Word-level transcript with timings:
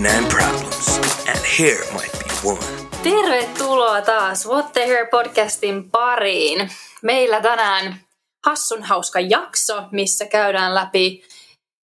99 0.00 0.28
problems, 0.30 0.98
and 1.28 1.38
here 1.58 1.84
might 1.92 2.12
be 2.12 2.48
one. 2.48 2.58
Tervetuloa 3.02 4.00
taas 4.00 4.46
What 4.46 4.72
the 4.72 4.86
Hair 4.86 5.06
podcastin 5.06 5.90
pariin. 5.90 6.70
Meillä 7.02 7.40
tänään 7.40 8.00
hassun 8.46 8.82
hauska 8.82 9.20
jakso, 9.20 9.82
missä 9.90 10.26
käydään 10.26 10.74
läpi 10.74 11.22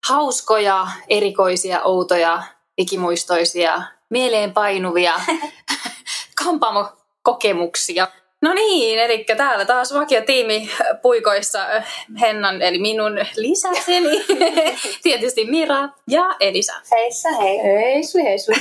hauskoja, 0.07 0.87
erikoisia, 1.09 1.83
outoja, 1.83 2.43
ikimuistoisia, 2.77 3.81
mieleenpainuvia 4.09 5.13
kampaamo-kokemuksia. 6.43 8.07
No 8.41 8.53
niin, 8.53 8.99
eli 8.99 9.25
täällä 9.37 9.65
taas 9.65 9.93
vakiotiimi 9.93 10.69
puikoissa 11.01 11.59
Hennan, 12.21 12.61
eli 12.61 12.79
minun 12.79 13.19
lisäseni, 13.35 14.25
tietysti 15.03 15.45
Mira 15.45 15.89
ja 16.09 16.35
Elisa. 16.39 16.73
Heissa 16.91 17.29
hei. 17.29 17.57
Heisui, 17.63 18.23
heisui. 18.23 18.55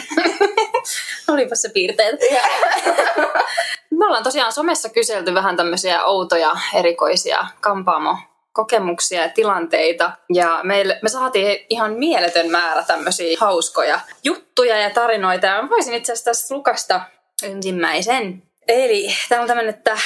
Olipa 1.33 1.55
se 1.55 1.69
piirteet. 1.69 2.21
Me 3.99 4.07
ollaan 4.07 4.25
tosiaan 4.25 4.53
somessa 4.53 4.89
kyselty 4.89 5.35
vähän 5.35 5.57
tämmöisiä 5.57 6.05
outoja, 6.05 6.57
erikoisia 6.75 7.47
kampaamo 7.61 8.17
kokemuksia 8.53 9.23
ja 9.23 9.29
tilanteita. 9.29 10.13
Ja 10.35 10.61
meille, 10.63 10.99
me 11.03 11.09
saatiin 11.09 11.67
ihan 11.71 11.93
mieletön 11.93 12.51
määrä 12.51 12.83
tämmöisiä 12.83 13.37
hauskoja 13.41 14.01
juttuja 14.25 14.79
ja 14.79 14.91
tarinoita. 14.91 15.47
Ja 15.47 15.63
mä 15.63 15.71
voisin 15.71 15.95
itse 15.95 16.13
asiassa 16.13 16.31
tässä 16.31 16.55
lukasta 16.55 17.01
ensimmäisen. 17.43 18.43
Eli 18.69 19.09
täällä 19.29 19.43
on 19.43 19.49
tämmöinen, 19.49 19.75
että 19.75 19.99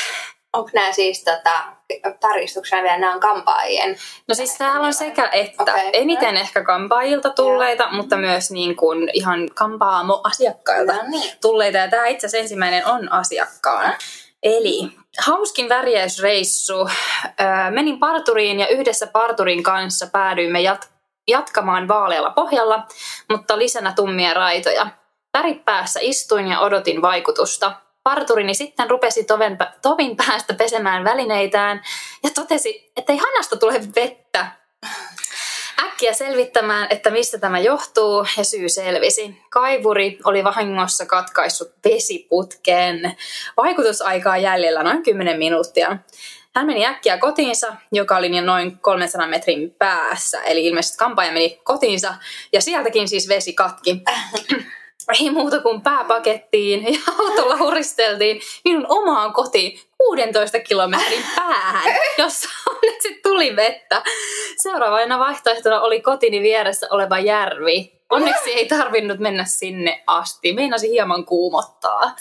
Onko 0.53 0.71
nämä 0.75 0.93
siis 0.93 1.25
tota, 1.25 1.63
tarkistuksena 2.21 2.83
vielä, 2.83 2.99
nämä 2.99 3.15
on 3.15 3.21
kampaajien? 3.21 3.97
No 4.29 4.35
siis 4.35 4.59
täällä 4.59 4.87
on 4.87 4.95
sekä 4.95 5.29
että. 5.33 5.63
Okei. 5.63 5.91
Eniten 5.93 6.37
ehkä 6.37 6.65
kampaajilta 6.65 7.31
tulleita, 7.31 7.89
mutta 7.93 8.17
myös 8.17 8.51
niin 8.51 8.77
kuin 8.77 9.11
ihan 9.13 9.49
kampaamo-asiakkailta 9.55 10.93
No 10.93 11.03
niin. 11.09 11.33
tulleita. 11.41 11.79
Ja 11.79 11.89
tämä 11.89 12.07
itse 12.07 12.27
asiassa 12.27 12.43
ensimmäinen 12.43 12.87
on 12.87 13.13
asiakkaana. 13.13 13.97
Eli 14.43 14.91
hauskin 15.19 15.69
värjäysreissu. 15.69 16.89
Menin 17.71 17.99
parturiin 17.99 18.61
ja 18.61 18.69
yhdessä 18.69 19.07
parturin 19.07 19.63
kanssa 19.63 20.07
päädyimme 20.13 20.59
jat- 20.61 20.89
jatkamaan 21.29 21.89
vaalealla 21.89 22.31
pohjalla, 22.31 22.87
mutta 23.31 23.59
lisänä 23.59 23.93
tummia 23.97 24.35
raitoja. 24.35 24.87
Värit 25.39 25.65
päässä 25.65 26.01
istuin 26.03 26.49
ja 26.49 26.61
odotin 26.61 27.03
vaikutusta. 27.03 27.73
Parturini 28.03 28.55
sitten 28.55 28.91
rupesi 28.91 29.25
toven, 29.25 29.59
tovin 29.83 30.17
päästä 30.17 30.55
pesemään 30.55 31.05
välineitään 31.05 31.83
ja 32.23 32.31
totesi, 32.31 32.93
että 32.97 33.13
ei 33.13 33.19
hanasta 33.19 33.57
tule 33.57 33.81
vettä. 33.95 34.47
Äkkiä 35.83 36.13
selvittämään, 36.13 36.87
että 36.91 37.11
mistä 37.11 37.39
tämä 37.39 37.59
johtuu, 37.59 38.27
ja 38.37 38.45
syy 38.45 38.69
selvisi. 38.69 39.43
Kaivuri 39.51 40.19
oli 40.25 40.45
vahingossa 40.45 41.07
katkaissut 41.07 41.73
vesiputken. 41.85 43.17
Vaikutusaikaa 43.57 44.37
jäljellä 44.37 44.83
noin 44.83 45.03
10 45.03 45.39
minuuttia. 45.39 45.97
Hän 46.55 46.67
meni 46.67 46.87
äkkiä 46.87 47.19
kotiinsa, 47.19 47.77
joka 47.93 48.17
oli 48.17 48.37
jo 48.37 48.43
noin 48.43 48.79
300 48.79 49.27
metrin 49.27 49.71
päässä. 49.71 50.43
Eli 50.43 50.67
ilmeisesti 50.67 50.99
kampaaja 50.99 51.33
meni 51.33 51.61
kotiinsa, 51.65 52.15
ja 52.53 52.61
sieltäkin 52.61 53.09
siis 53.09 53.29
vesi 53.29 53.53
katki. 53.53 54.03
Ei 55.21 55.31
muuta 55.31 55.61
kuin 55.61 55.81
pääpakettiin 55.83 56.85
ja 56.95 56.99
autolla 57.19 57.57
huristeltiin 57.57 58.41
minun 58.65 58.87
omaan 58.89 59.33
kotiin 59.33 59.81
16 59.99 60.61
kilometrin 60.61 61.25
päähän, 61.37 61.97
jossa 62.19 62.49
onneksi 62.71 63.21
tuli 63.23 63.57
vettä. 63.57 64.03
Seuraavana 64.63 65.19
vaihtoehtona 65.19 65.81
oli 65.81 66.01
kotini 66.01 66.43
vieressä 66.43 66.87
oleva 66.91 67.19
järvi. 67.19 67.99
Onneksi 68.11 68.53
ei 68.53 68.67
tarvinnut 68.67 69.19
mennä 69.19 69.45
sinne 69.45 70.03
asti. 70.07 70.53
Meinasi 70.53 70.91
hieman 70.91 71.25
kuumottaa. 71.25 72.13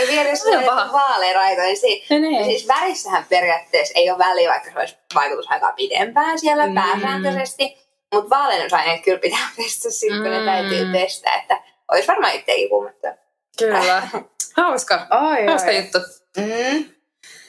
Ja 0.00 0.06
vieressä 0.08 0.48
on 0.50 0.92
vaaleraito, 0.92 1.62
niin 1.62 1.76
si- 1.76 2.04
Niin. 2.10 2.44
siis 2.44 2.68
värissähän 2.68 3.26
periaatteessa 3.28 3.98
ei 3.98 4.10
ole 4.10 4.18
väliä, 4.18 4.50
vaikka 4.50 4.70
se 4.72 4.78
olisi 4.78 4.96
vaikutusaikaa 5.14 5.72
pidempään 5.72 6.38
siellä 6.38 6.66
mm. 6.66 6.74
pääsääntöisesti. 6.74 7.89
Mutta 8.14 8.30
vaalennusaineet 8.30 9.02
kyllä 9.04 9.18
pitää 9.18 9.48
pestä 9.56 9.90
sitten, 9.90 10.22
kun 10.22 10.30
Mm. 10.30 10.38
ne 10.46 10.52
täytyy 10.52 10.86
pestä, 10.92 11.30
että 11.34 11.62
olisi 11.92 12.08
varmaan 12.08 12.34
itsekin 12.34 12.68
kuumottaa. 12.68 13.12
Kyllä. 13.58 14.02
Hauska. 14.56 15.06
Oi, 15.28 15.46
Hauska 15.46 15.70
juttu. 15.70 15.98
Mm. 16.36 16.84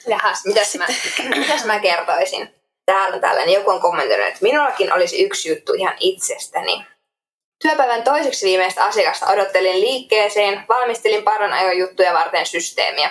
Jahas, 0.06 0.44
mitäs 0.44 0.74
mä, 0.74 0.86
mitäs 1.38 1.64
mä 1.64 1.78
kertoisin? 1.80 2.54
Täällä 2.86 3.14
on 3.14 3.20
tällainen, 3.20 3.54
joku 3.54 3.70
on 3.70 3.80
kommentoinut, 3.80 4.26
että 4.26 4.38
minullakin 4.42 4.92
olisi 4.92 5.24
yksi 5.24 5.48
juttu 5.48 5.72
ihan 5.72 5.94
itsestäni. 6.00 6.86
Työpäivän 7.62 8.02
toiseksi 8.02 8.46
viimeistä 8.46 8.84
asiakasta 8.84 9.26
odottelin 9.26 9.80
liikkeeseen, 9.80 10.64
valmistelin 10.68 11.22
paran 11.22 11.52
ajon 11.52 11.78
juttuja 11.78 12.12
varten 12.14 12.46
systeemiä. 12.46 13.10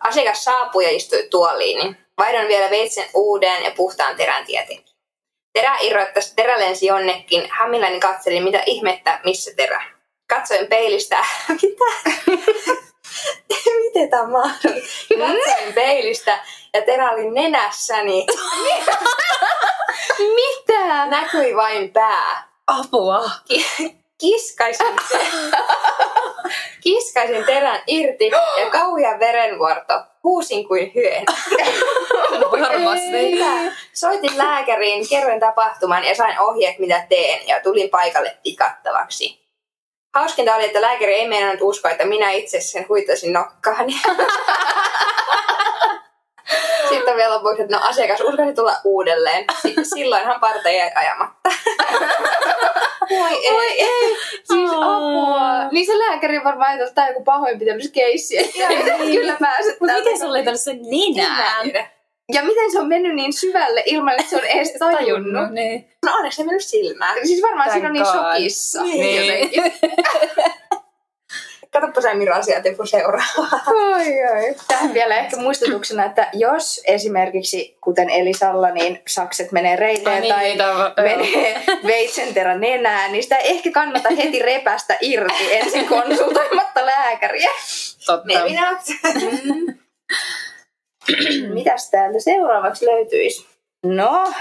Asiakas 0.00 0.44
saapui 0.44 0.84
ja 0.84 0.90
istui 0.90 1.28
tuoliini. 1.30 1.96
Vaihdon 2.18 2.48
vielä 2.48 2.70
veitsen 2.70 3.04
uuden 3.14 3.62
ja 3.64 3.70
puhtaan 3.70 4.16
terän 4.16 4.46
tietin. 4.46 4.84
Irroittaisi, 5.82 6.36
terä 6.36 6.58
lensi 6.60 6.86
jonnekin. 6.86 7.48
Hämilläni 7.50 8.00
katselin, 8.00 8.42
mitä 8.42 8.62
ihmettä, 8.66 9.20
missä 9.24 9.50
terä. 9.56 9.84
Katsoin 10.28 10.66
peilistä. 10.66 11.24
Mitä? 11.62 11.84
Miten 13.82 14.10
tämä 14.10 14.22
on 14.22 14.32
mahdollista? 14.32 15.14
Katsoin 15.18 15.72
peilistä 15.74 16.38
ja 16.74 16.82
terä 16.82 17.10
oli 17.10 17.30
nenässäni. 17.30 18.26
Mitä? 20.36 21.06
Näkyi 21.06 21.56
vain 21.56 21.92
pää. 21.92 22.48
Apua. 22.66 23.30
Ki- 23.48 24.02
Kiskaisin, 24.20 24.96
kiskaisin 26.82 27.44
terän 27.44 27.82
irti 27.86 28.30
ja 28.60 28.70
kauhea 28.70 29.18
verenvuorto. 29.18 29.94
Huusin 30.22 30.68
kuin 30.68 30.92
hyön. 30.94 31.24
Varmasti. 32.40 33.38
Soitin 33.92 34.38
lääkäriin, 34.38 35.08
kerroin 35.08 35.40
tapahtuman 35.40 36.04
ja 36.04 36.14
sain 36.14 36.40
ohjeet 36.40 36.78
mitä 36.78 37.06
teen 37.08 37.48
ja 37.48 37.60
tulin 37.60 37.90
paikalle 37.90 38.36
tikattavaksi. 38.42 39.42
Hauskinta 40.14 40.54
oli, 40.54 40.64
että 40.64 40.82
lääkäri 40.82 41.14
ei 41.14 41.28
meinannut 41.28 41.58
uskoa, 41.60 41.90
että 41.90 42.04
minä 42.04 42.30
itse 42.30 42.60
sen 42.60 42.86
huitasin 42.88 43.32
nokkaani. 43.32 43.92
Sitten 46.88 47.16
vielä 47.16 47.34
lopuksi, 47.34 47.62
että 47.62 47.76
no 47.76 47.82
asiakas 47.84 48.20
uskalsi 48.20 48.54
tulla 48.54 48.76
uudelleen. 48.84 49.44
Si- 49.62 49.74
Silloinhan 49.94 50.40
parta 50.40 50.70
jäi 50.70 50.90
ajamatta. 50.94 51.50
Voi 53.10 53.46
ei. 53.46 53.50
Oi 53.54 53.66
ei, 53.66 54.16
siis 54.44 54.70
apua. 54.72 55.68
Niin 55.70 55.86
se 55.86 55.98
lääkäri 55.98 56.44
varmaan 56.44 56.68
ajatellut, 56.68 56.88
että 56.88 56.94
tämä 56.94 57.06
on 57.06 57.10
joku 57.10 57.24
pahoinpitelykeissi. 57.24 58.36
Kyllä 59.12 59.36
pääset 59.40 59.80
Mutta 59.80 59.94
miten 59.94 60.18
sulle 60.18 60.38
ei 60.38 60.44
tullut 60.44 60.60
sen 60.60 60.80
nenään? 60.82 61.88
Ja 62.32 62.42
miten 62.42 62.72
se 62.72 62.78
on 62.78 62.88
mennyt 62.88 63.14
niin 63.14 63.32
syvälle 63.32 63.82
ilman, 63.86 64.20
että 64.20 64.30
se 64.30 64.36
on 64.36 64.44
edes 64.44 64.72
tajunnut. 64.78 65.50
Niin. 65.50 65.88
No 66.06 66.12
onneksi 66.14 66.36
se 66.36 66.44
mennyt 66.44 66.64
silmään. 66.64 67.26
Siis 67.26 67.42
varmaan 67.42 67.68
Thank 67.68 67.72
siinä 67.72 67.88
on 67.88 67.92
niin 67.92 68.06
shokissa. 68.06 68.82
Niin. 68.82 69.26
jotenkin. 69.26 69.62
Katsoppa 71.72 72.00
sä 72.00 72.14
Miro 72.14 72.34
asiat 72.34 72.64
joku 72.64 72.86
seuraava. 72.86 73.60
Oi, 73.66 74.06
oi. 74.32 74.54
Tähän 74.68 74.94
vielä 74.94 75.16
ehkä 75.16 75.36
muistutuksena, 75.36 76.04
että 76.04 76.28
jos 76.32 76.80
esimerkiksi, 76.84 77.76
kuten 77.80 78.10
Elisalla, 78.10 78.70
niin 78.70 79.02
sakset 79.08 79.52
menee 79.52 79.76
reiteen 79.76 80.32
Ai 80.32 80.44
niin, 80.44 80.58
tai 80.58 80.92
menee 81.04 81.62
veitsenterä 81.86 82.58
nenään, 82.58 83.12
niin 83.12 83.22
sitä 83.22 83.36
ei 83.36 83.50
ehkä 83.50 83.70
kannata 83.70 84.08
heti 84.10 84.38
repästä 84.38 84.96
irti 85.00 85.54
ensin 85.54 85.86
konsultoimatta 85.88 86.86
lääkäriä. 86.86 87.50
Totta. 88.06 88.34
Maybe 88.34 88.60
not. 88.60 88.80
Mitäs 91.54 91.90
täältä 91.90 92.20
seuraavaksi 92.20 92.86
löytyisi? 92.86 93.46
No, 93.82 94.32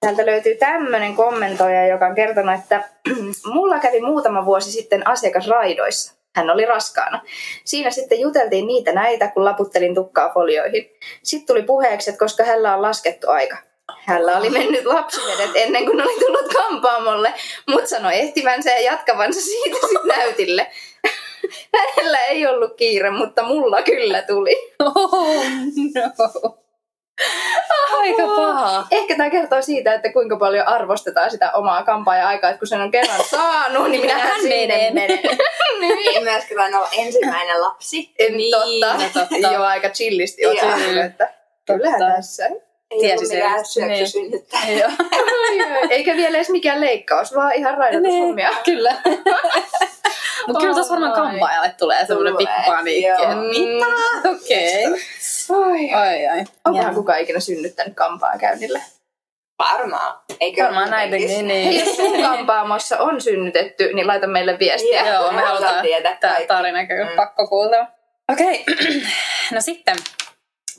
täältä 0.00 0.26
löytyy 0.26 0.54
tämmöinen 0.54 1.16
kommentoija, 1.16 1.86
joka 1.86 2.06
on 2.06 2.14
kertonut, 2.14 2.54
että 2.54 2.88
mulla 3.54 3.78
kävi 3.78 4.00
muutama 4.00 4.44
vuosi 4.44 4.72
sitten 4.72 5.06
asiakas 5.06 5.48
raidoissa. 5.48 6.18
Hän 6.36 6.50
oli 6.50 6.66
raskaana. 6.66 7.22
Siinä 7.64 7.90
sitten 7.90 8.20
juteltiin 8.20 8.66
niitä 8.66 8.92
näitä, 8.92 9.28
kun 9.28 9.44
laputtelin 9.44 9.94
tukkaa 9.94 10.32
folioihin. 10.34 10.90
Sitten 11.22 11.46
tuli 11.46 11.62
puheeksi, 11.62 12.10
että 12.10 12.18
koska 12.18 12.44
hänellä 12.44 12.74
on 12.74 12.82
laskettu 12.82 13.30
aika. 13.30 13.56
Hänellä 13.98 14.36
oli 14.36 14.50
mennyt 14.50 14.86
lapsivedet 14.86 15.50
ennen 15.54 15.86
kuin 15.86 16.00
oli 16.00 16.20
tullut 16.20 16.52
kampaamolle, 16.52 17.34
mutta 17.68 17.88
sanoi 17.88 18.14
ehtivänsä 18.18 18.70
ja 18.70 18.80
jatkavansa 18.80 19.40
siitä 19.40 19.76
sitten 19.80 20.08
näytille. 20.16 20.70
Hänellä 21.96 22.18
ei 22.18 22.46
ollut 22.46 22.76
kiire, 22.76 23.10
mutta 23.10 23.42
mulla 23.42 23.82
kyllä 23.82 24.22
tuli. 24.22 24.56
Oh, 24.84 25.44
no. 25.94 26.58
Aika 27.98 28.22
paha. 28.26 28.86
Ehkä 28.90 29.16
tämä 29.16 29.30
kertoo 29.30 29.62
siitä, 29.62 29.94
että 29.94 30.12
kuinka 30.12 30.36
paljon 30.36 30.68
arvostetaan 30.68 31.30
sitä 31.30 31.52
omaa 31.52 31.82
kampaaja-aikaa, 31.82 32.50
että 32.50 32.58
kun 32.58 32.68
sen 32.68 32.80
on 32.80 32.90
kerran 32.90 33.24
saanut, 33.24 33.90
niin 33.90 34.00
Minähän 34.00 34.40
sinne 34.40 34.66
menen. 34.66 34.94
menen. 34.94 35.18
niin. 35.80 36.24
Myöskin 36.24 36.56
vain 36.56 36.74
olla 36.74 36.88
ensimmäinen 36.98 37.60
lapsi. 37.60 38.10
En 38.18 38.32
Niin, 38.36 38.54
totta. 38.80 38.94
no 38.94 39.02
totta. 39.14 39.52
Joo, 39.54 39.64
aika 39.64 39.88
chillisti 39.88 40.46
oot 40.46 40.56
Joo. 40.62 40.70
sanonut, 40.70 41.04
että 41.04 41.34
kyllähän 41.66 42.00
tässä. 42.16 42.46
Ei 42.90 43.00
tiesi 43.00 43.26
mikään 43.34 43.64
Niin. 44.66 44.82
Eikä 45.90 46.16
vielä 46.16 46.36
edes 46.36 46.50
mikään 46.50 46.80
leikkaus, 46.80 47.34
vaan 47.34 47.52
ihan 47.54 47.78
raidotushommia. 47.78 48.48
Niin, 48.50 48.64
kyllä. 48.64 48.96
Mutta 50.48 50.60
kyllä 50.60 50.74
tuossa 50.74 50.90
varmaan 50.94 51.12
kampaajalle 51.12 51.74
tulee 51.78 52.06
semmoinen 52.06 52.36
pikku 52.36 52.54
paniikki. 52.66 53.06
joo. 53.22 53.34
Mitä? 53.42 54.30
Okei. 54.30 54.84
Ai. 55.50 55.94
Ai 55.94 56.26
ai. 56.26 56.44
Onkohan 56.64 56.94
kukaan 56.94 57.20
ikinä 57.20 57.40
synnyttänyt 57.40 57.94
kampaa 57.94 58.38
käynnille? 58.38 58.82
Varmaan. 59.58 60.20
Eikö 60.40 60.64
Varmaan 60.64 61.04
jotenkin? 61.04 61.48
niin. 61.48 61.72
Hei, 61.72 61.80
jos 61.86 61.96
sun 61.96 62.22
kampaamossa 62.22 62.98
on 62.98 63.20
synnytetty, 63.20 63.92
niin 63.92 64.06
laita 64.06 64.26
meille 64.26 64.58
viestiä. 64.58 65.06
Joo. 65.12 65.22
Joo, 65.22 65.32
me 65.32 65.40
halutaan 65.42 65.82
tietää 65.82 66.16
tämä 66.16 66.36
tarina 66.48 66.86
kyllä 66.86 67.10
Mm. 67.10 67.16
pakko 67.16 67.46
kuulla. 67.46 67.86
Okei, 68.32 68.64
no 69.54 69.60
sitten. 69.60 69.96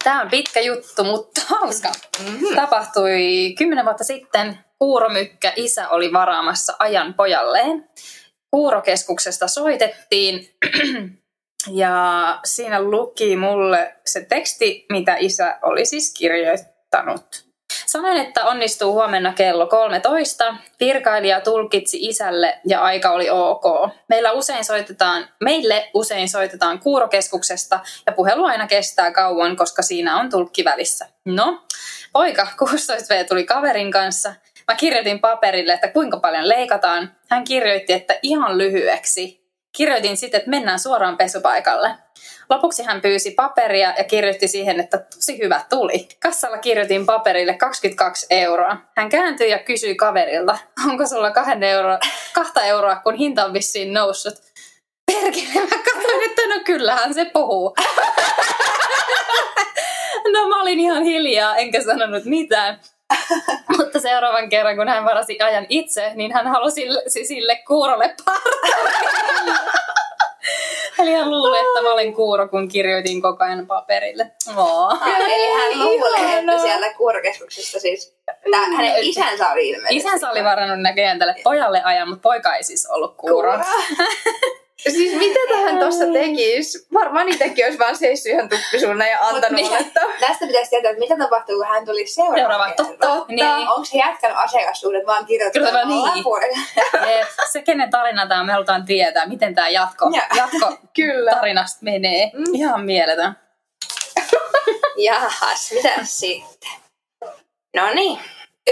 Tämä 0.03 0.21
on 0.21 0.29
pitkä 0.29 0.59
juttu, 0.59 1.03
mutta 1.03 1.41
hauska. 1.47 1.89
Mhm. 2.23 2.55
Tapahtui 2.55 3.55
kymmenen 3.57 3.85
vuotta 3.85 4.03
sitten. 4.03 4.59
Kuuromykkä 4.79 5.53
isä 5.55 5.89
oli 5.89 6.13
varaamassa 6.13 6.73
ajan 6.79 7.13
pojalleen. 7.13 7.89
Kuurokeskuksesta 8.51 9.47
soitettiin 9.47 10.49
ja 11.81 12.39
siinä 12.45 12.81
luki 12.81 13.35
mulle 13.35 13.95
se 14.05 14.25
teksti, 14.25 14.85
mitä 14.91 15.15
isä 15.19 15.59
oli 15.61 15.85
siis 15.85 16.13
kirjoittanut. 16.17 17.49
Sanoin, 17.85 18.17
että 18.17 18.45
onnistuu 18.45 18.93
huomenna 18.93 19.33
kello 19.33 19.67
13. 19.67 20.55
Virkailija 20.79 21.41
tulkitsi 21.41 21.97
isälle 22.01 22.59
ja 22.67 22.81
aika 22.81 23.11
oli 23.11 23.29
ok. 23.29 23.63
Meillä 24.09 24.31
usein 24.31 24.65
soitetaan, 24.65 25.27
meille 25.43 25.89
usein 25.93 26.29
soitetaan 26.29 26.79
kuurokeskuksesta 26.79 27.79
ja 28.05 28.11
puhelu 28.11 28.45
aina 28.45 28.67
kestää 28.67 29.11
kauan, 29.11 29.55
koska 29.55 29.81
siinä 29.81 30.19
on 30.19 30.29
tulkki 30.29 30.63
välissä. 30.63 31.07
No, 31.25 31.63
poika 32.13 32.47
16V 32.63 33.27
tuli 33.27 33.45
kaverin 33.45 33.91
kanssa. 33.91 34.33
Mä 34.69 34.75
kirjoitin 34.75 35.19
paperille, 35.19 35.73
että 35.73 35.87
kuinka 35.87 36.19
paljon 36.19 36.49
leikataan. 36.49 37.15
Hän 37.29 37.43
kirjoitti, 37.43 37.93
että 37.93 38.19
ihan 38.21 38.57
lyhyeksi. 38.57 39.49
Kirjoitin 39.77 40.17
sitten, 40.17 40.37
että 40.37 40.49
mennään 40.49 40.79
suoraan 40.79 41.17
pesupaikalle. 41.17 41.95
Lopuksi 42.49 42.83
hän 42.83 43.01
pyysi 43.01 43.31
paperia 43.31 43.93
ja 43.97 44.03
kirjoitti 44.03 44.47
siihen, 44.47 44.79
että 44.79 44.97
tosi 44.97 45.37
hyvä 45.37 45.61
tuli. 45.69 46.07
Kassalla 46.19 46.57
kirjoitin 46.57 47.05
paperille 47.05 47.53
22 47.53 48.27
euroa. 48.29 48.77
Hän 48.97 49.09
kääntyi 49.09 49.51
ja 49.51 49.59
kysyi 49.59 49.95
kaverilta, 49.95 50.57
onko 50.89 51.07
sulla 51.07 51.31
kahden 51.31 51.63
euro, 51.63 51.97
kahta 52.33 52.63
euroa, 52.63 52.95
kun 52.95 53.15
hinta 53.15 53.45
on 53.45 53.53
vissiin 53.53 53.93
noussut. 53.93 54.33
Perkele, 55.05 55.65
mä 55.65 55.83
katsoin, 55.93 56.29
että 56.29 56.41
no 56.47 56.61
kyllähän 56.65 57.13
se 57.13 57.25
puhuu. 57.25 57.75
No 60.33 60.47
mä 60.49 60.61
olin 60.61 60.79
ihan 60.79 61.03
hiljaa, 61.03 61.57
enkä 61.57 61.83
sanonut 61.83 62.25
mitään. 62.25 62.79
Mutta 63.77 63.99
seuraavan 63.99 64.49
kerran, 64.49 64.75
kun 64.75 64.87
hän 64.87 65.05
varasi 65.05 65.37
ajan 65.41 65.65
itse, 65.69 66.11
niin 66.15 66.33
hän 66.33 66.47
halusi 66.47 66.81
sille, 66.81 67.01
sille 67.07 67.55
kuurolle 67.67 68.15
partalle. 68.25 68.91
Eli 70.99 71.13
hän 71.13 71.29
luuli, 71.29 71.57
että 71.59 71.81
mä 71.81 71.93
olen 71.93 72.13
kuuro, 72.13 72.47
kun 72.47 72.67
kirjoitin 72.67 73.21
koko 73.21 73.43
ajan 73.43 73.67
paperille. 73.67 74.31
Ah, 74.55 75.07
Eli 75.07 75.53
hän 75.53 75.79
luulee, 75.79 76.19
että 76.19 76.31
Ihanaa. 76.31 76.59
sieltä 76.59 76.93
kuorokeskuksesta 76.93 77.79
siis... 77.79 78.15
Tää, 78.51 78.65
hänen 78.75 78.93
isänsä 78.99 79.51
oli 79.51 79.69
ilmeisesti. 79.69 79.95
Isänsä 79.95 80.29
oli 80.29 80.43
varannut 80.43 80.81
näköjään 80.81 81.19
tälle 81.19 81.35
pojalle 81.43 81.81
ajan, 81.83 82.09
mutta 82.09 82.21
poika 82.21 82.55
ei 82.55 82.63
siis 82.63 82.85
ollut 82.85 83.17
kuuro. 83.17 83.51
Kuuro. 83.51 83.65
Siis 84.79 85.15
mitä 85.15 85.39
tähän 85.49 85.79
tuossa 85.79 86.05
tekisi? 86.13 86.87
Varmaan 86.93 87.29
itsekin 87.29 87.65
olisi 87.65 87.79
vaan 87.79 87.95
seissyt 87.95 88.31
ihan 88.31 88.49
tuppisuuna 88.49 89.07
ja 89.07 89.17
antanut 89.21 89.51
niin. 89.51 89.73
että 89.75 90.01
Tästä 90.19 90.47
pitäisi 90.47 90.69
tietää, 90.69 90.91
että 90.91 90.99
mitä 90.99 91.17
tapahtuu, 91.17 91.55
kun 91.55 91.65
hän 91.67 91.85
tuli 91.85 92.07
Seuraava, 92.07 92.37
seuraavaan 92.37 92.73
totta. 92.77 93.07
kerran. 93.07 93.25
Niin. 93.27 93.69
Onko 93.69 93.85
se 93.85 93.97
jätkän 93.97 94.35
asiakassuudet 94.35 95.05
vaan 95.05 95.25
Kyllä, 95.53 95.85
niin. 95.85 96.23
Jep, 97.17 97.27
Se, 97.51 97.61
kenen 97.61 97.89
tarina 97.89 98.27
tämä 98.27 98.43
me 98.43 98.51
halutaan 98.51 98.85
tietää, 98.85 99.25
miten 99.25 99.55
tämä 99.55 99.69
jatko, 99.69 100.05
Joo. 100.05 100.23
jatko 100.41 100.77
Kyllä. 100.95 101.31
tarinasta 101.31 101.79
menee. 101.81 102.31
Mm. 102.33 102.43
Ihan 102.53 102.81
mieletön. 102.81 103.37
Jahas, 104.97 105.71
mitä 105.71 105.93
sitten? 106.03 106.71
No 107.75 107.93
niin. 107.93 108.19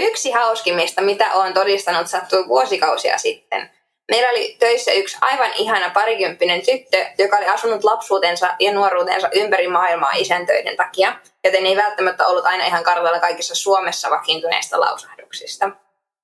Yksi 0.00 0.30
hauskimmista, 0.30 1.00
mitä 1.00 1.32
olen 1.32 1.54
todistanut, 1.54 2.06
sattui 2.06 2.48
vuosikausia 2.48 3.18
sitten. 3.18 3.70
Meillä 4.10 4.30
oli 4.30 4.56
töissä 4.58 4.92
yksi 4.92 5.16
aivan 5.20 5.50
ihana 5.56 5.90
parikymppinen 5.90 6.62
tyttö, 6.66 7.06
joka 7.18 7.36
oli 7.36 7.46
asunut 7.46 7.84
lapsuutensa 7.84 8.54
ja 8.58 8.72
nuoruutensa 8.72 9.28
ympäri 9.32 9.68
maailmaa 9.68 10.12
isäntöiden 10.14 10.76
takia, 10.76 11.12
joten 11.44 11.66
ei 11.66 11.76
välttämättä 11.76 12.26
ollut 12.26 12.46
aina 12.46 12.66
ihan 12.66 12.84
kartalla 12.84 13.20
kaikissa 13.20 13.54
Suomessa 13.54 14.10
vakiintuneista 14.10 14.80
lausahduksista. 14.80 15.70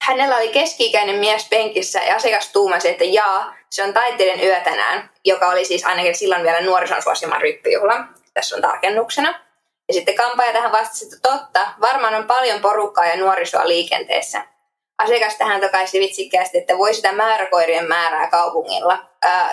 Hänellä 0.02 0.36
oli 0.36 0.48
keski-ikäinen 0.48 1.16
mies 1.16 1.48
penkissä 1.48 2.00
ja 2.00 2.16
asiakas 2.16 2.52
tuumasi, 2.52 2.88
että 2.88 3.04
jaa, 3.04 3.54
se 3.70 3.82
on 3.82 3.94
taiteiden 3.94 4.44
yö 4.44 4.60
tänään, 4.60 5.10
joka 5.24 5.48
oli 5.48 5.64
siis 5.64 5.84
ainakin 5.84 6.14
silloin 6.14 6.42
vielä 6.42 6.60
nuorison 6.60 7.02
suosimaan 7.02 7.42
ryppyjuhla. 7.42 8.04
Tässä 8.34 8.56
on 8.56 8.62
tarkennuksena. 8.62 9.40
Ja 9.88 9.94
sitten 9.94 10.14
kampaaja 10.14 10.52
tähän 10.52 10.72
vastasi, 10.72 11.04
että 11.04 11.16
totta, 11.30 11.66
varmaan 11.80 12.14
on 12.14 12.26
paljon 12.26 12.60
porukkaa 12.60 13.06
ja 13.06 13.16
nuorisoa 13.16 13.68
liikenteessä. 13.68 14.53
Asiakas 14.98 15.36
tähän 15.36 15.60
tokaisi 15.60 16.00
vitsikkäästi, 16.00 16.58
että 16.58 16.78
voi 16.78 16.94
sitä 16.94 17.12
määräkoirien 17.12 17.88
määrää 17.88 18.30
kaupungilla. 18.30 18.98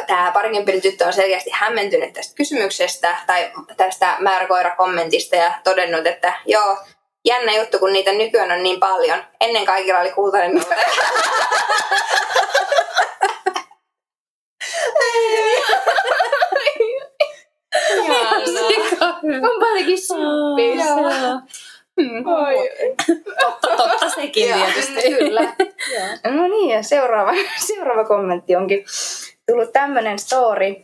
Tämä 0.08 0.32
parikymppinen 0.34 0.82
tyttö 0.82 1.06
on 1.06 1.14
selkeästi 1.14 1.50
hämmentynyt 1.54 2.14
tästä 2.14 2.36
kysymyksestä 2.36 3.18
tai 3.28 3.52
tästä 3.78 4.16
määräkoirakommentista 4.20 5.36
ja 5.36 5.54
todennut, 5.64 6.08
että 6.08 6.34
joo, 6.46 6.78
jännä 7.26 7.58
juttu, 7.58 7.80
kun 7.80 7.94
niitä 7.94 8.12
nykyään 8.12 8.52
on 8.52 8.64
niin 8.64 8.80
paljon. 8.80 9.24
Ennen 9.42 9.66
kaikilla 9.66 10.00
oli 10.00 10.12
kultainen 10.12 10.52
nuute. 10.54 10.76
on 19.50 19.60
paljonkin 19.60 20.02
simppis. 20.02 20.86
Mm. 22.12 22.28
Oi. 22.28 22.70
Totta, 23.40 23.78
totta 23.78 24.10
sekin 24.10 24.54
tietysti. 24.54 25.02
Kyllä. 25.02 25.42
No 26.38 26.48
niin, 26.48 26.70
ja 26.70 26.84
seuraava, 26.84 27.32
seuraava 27.68 28.04
kommentti 28.04 28.56
onkin 28.56 28.86
tullut 29.48 29.74
tämmöinen 29.74 30.20
story. 30.20 30.76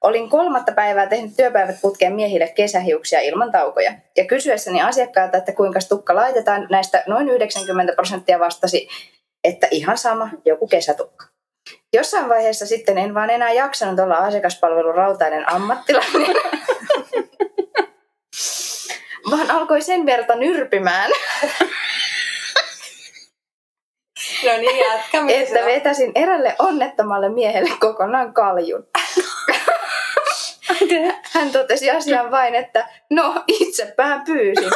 Olin 0.00 0.30
kolmatta 0.30 0.72
päivää 0.72 1.06
tehnyt 1.06 1.36
työpäivät 1.36 1.76
putkeen 1.82 2.12
miehille 2.12 2.48
kesähiuksia 2.48 3.20
ilman 3.20 3.52
taukoja. 3.52 3.92
Ja 4.16 4.24
kysyessäni 4.24 4.82
asiakkaalta, 4.82 5.36
että 5.36 5.52
kuinka 5.52 5.80
tukka 5.88 6.14
laitetaan, 6.14 6.66
näistä 6.70 7.02
noin 7.06 7.28
90 7.28 7.92
prosenttia 7.92 8.38
vastasi, 8.38 8.88
että 9.44 9.68
ihan 9.70 9.98
sama, 9.98 10.28
joku 10.44 10.66
kesätukka. 10.66 11.26
Jossain 11.92 12.28
vaiheessa 12.28 12.66
sitten 12.66 12.98
en 12.98 13.14
vaan 13.14 13.30
enää 13.30 13.52
jaksanut 13.52 14.00
olla 14.00 14.14
asiakaspalvelun 14.14 14.94
rautainen 14.94 15.52
ammattilainen. 15.52 16.36
Vaan 19.30 19.50
alkoi 19.50 19.82
sen 19.82 20.06
verta 20.06 20.34
nyrpimään, 20.34 21.10
No 24.44 24.56
niin, 24.56 24.78
jatka. 24.78 25.18
että 25.28 25.60
on? 25.60 25.66
vetäsin 25.66 26.12
erälle 26.14 26.56
onnettomalle 26.58 27.28
miehelle 27.28 27.70
kokonaan 27.80 28.34
kaljun. 28.34 28.88
Hän 31.32 31.50
totesi 31.50 31.90
asian 31.90 32.30
vain, 32.30 32.54
että 32.54 32.88
no 33.10 33.44
itsepään 33.48 34.22
pyysin. 34.24 34.70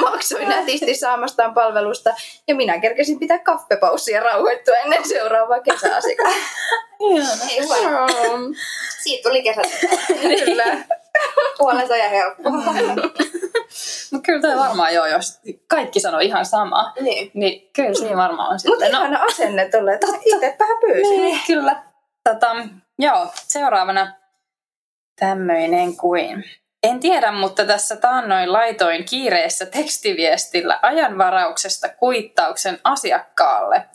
Maksoin 0.00 0.48
nätisti 0.48 0.94
saamastaan 0.94 1.54
palvelusta 1.54 2.14
ja 2.48 2.54
minä 2.54 2.78
kerkesin 2.80 3.18
pitää 3.18 3.38
kaffepaussia 3.38 4.20
rauhoittua 4.20 4.76
ennen 4.76 5.08
seuraavaa 5.08 5.60
kesäasiakasta. 5.60 6.40
Siitä 9.02 9.28
tuli 9.28 9.42
kesä. 9.42 9.62
Kyllä. 10.44 10.64
Puolensa 11.58 11.96
ja 11.96 12.08
helppo. 12.08 12.50
No 14.12 14.20
kyllä 14.26 14.40
toi 14.40 14.56
varmaan 14.56 14.94
joo, 14.94 15.06
jos 15.06 15.40
kaikki 15.68 16.00
sanoo 16.00 16.20
ihan 16.20 16.46
samaa. 16.46 16.92
niin. 17.00 17.30
Niin 17.34 17.70
kyllä 17.76 17.94
siinä 17.94 18.16
varmaan 18.16 18.48
on 18.48 18.58
Mutta 18.66 18.84
sitten. 18.84 18.92
No, 18.92 18.98
ihana 18.98 19.22
asenne 19.22 19.68
tulle, 19.70 19.94
että 19.94 20.06
itsepään 20.24 20.78
pyysin. 20.80 21.22
niin, 21.22 21.40
kyllä. 21.46 21.82
Tota, 22.24 22.56
joo, 22.98 23.26
seuraavana 23.34 24.14
tämmöinen 25.20 25.96
kuin. 25.96 26.44
En 26.82 27.00
tiedä, 27.00 27.32
mutta 27.32 27.64
tässä 27.64 27.96
taannoin 27.96 28.52
laitoin 28.52 29.04
kiireessä 29.04 29.66
tekstiviestillä 29.66 30.78
ajanvarauksesta 30.82 31.88
kuittauksen 31.88 32.80
asiakkaalle. 32.84 33.88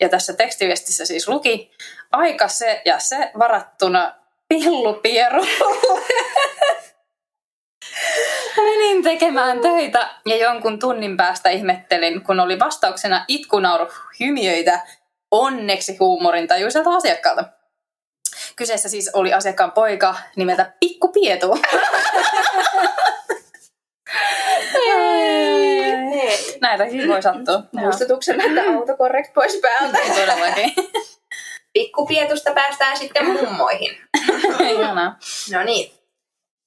Ja 0.00 0.08
tässä 0.08 0.32
tekstiviestissä 0.32 1.04
siis 1.04 1.28
luki 1.28 1.70
aika 2.12 2.48
se 2.48 2.82
ja 2.84 2.98
se 2.98 3.30
varattuna 3.38 4.14
pillupierulle. 4.50 5.50
Menin 8.56 9.02
tekemään 9.02 9.60
töitä 9.60 10.10
ja 10.26 10.36
jonkun 10.36 10.78
tunnin 10.78 11.16
päästä 11.16 11.50
ihmettelin, 11.50 12.22
kun 12.24 12.40
oli 12.40 12.58
vastauksena 12.58 13.24
itkunauru 13.28 13.86
hymiöitä 14.20 14.80
onneksi 15.30 15.96
huumorintajuiselta 16.00 16.90
asiakkaalta. 16.90 17.44
Kyseessä 18.56 18.88
siis 18.88 19.10
oli 19.14 19.32
asiakkaan 19.32 19.72
poika 19.72 20.14
nimeltä 20.36 20.72
Pikku 20.80 21.08
Pietu. 21.08 21.58
Näitäkin 26.60 27.08
voi 27.08 27.22
sattua. 27.22 27.62
Muistutuksena, 27.72 28.44
että 28.44 28.62
autokorrekt 28.78 29.34
pois 29.34 29.60
päältä. 29.62 29.98
Todellakin. 30.14 30.74
Pikkupietusta 31.72 32.52
päästään 32.52 32.96
sitten 32.96 33.26
mummoihin. 33.26 33.98
No 35.52 35.62
niin. 35.64 35.92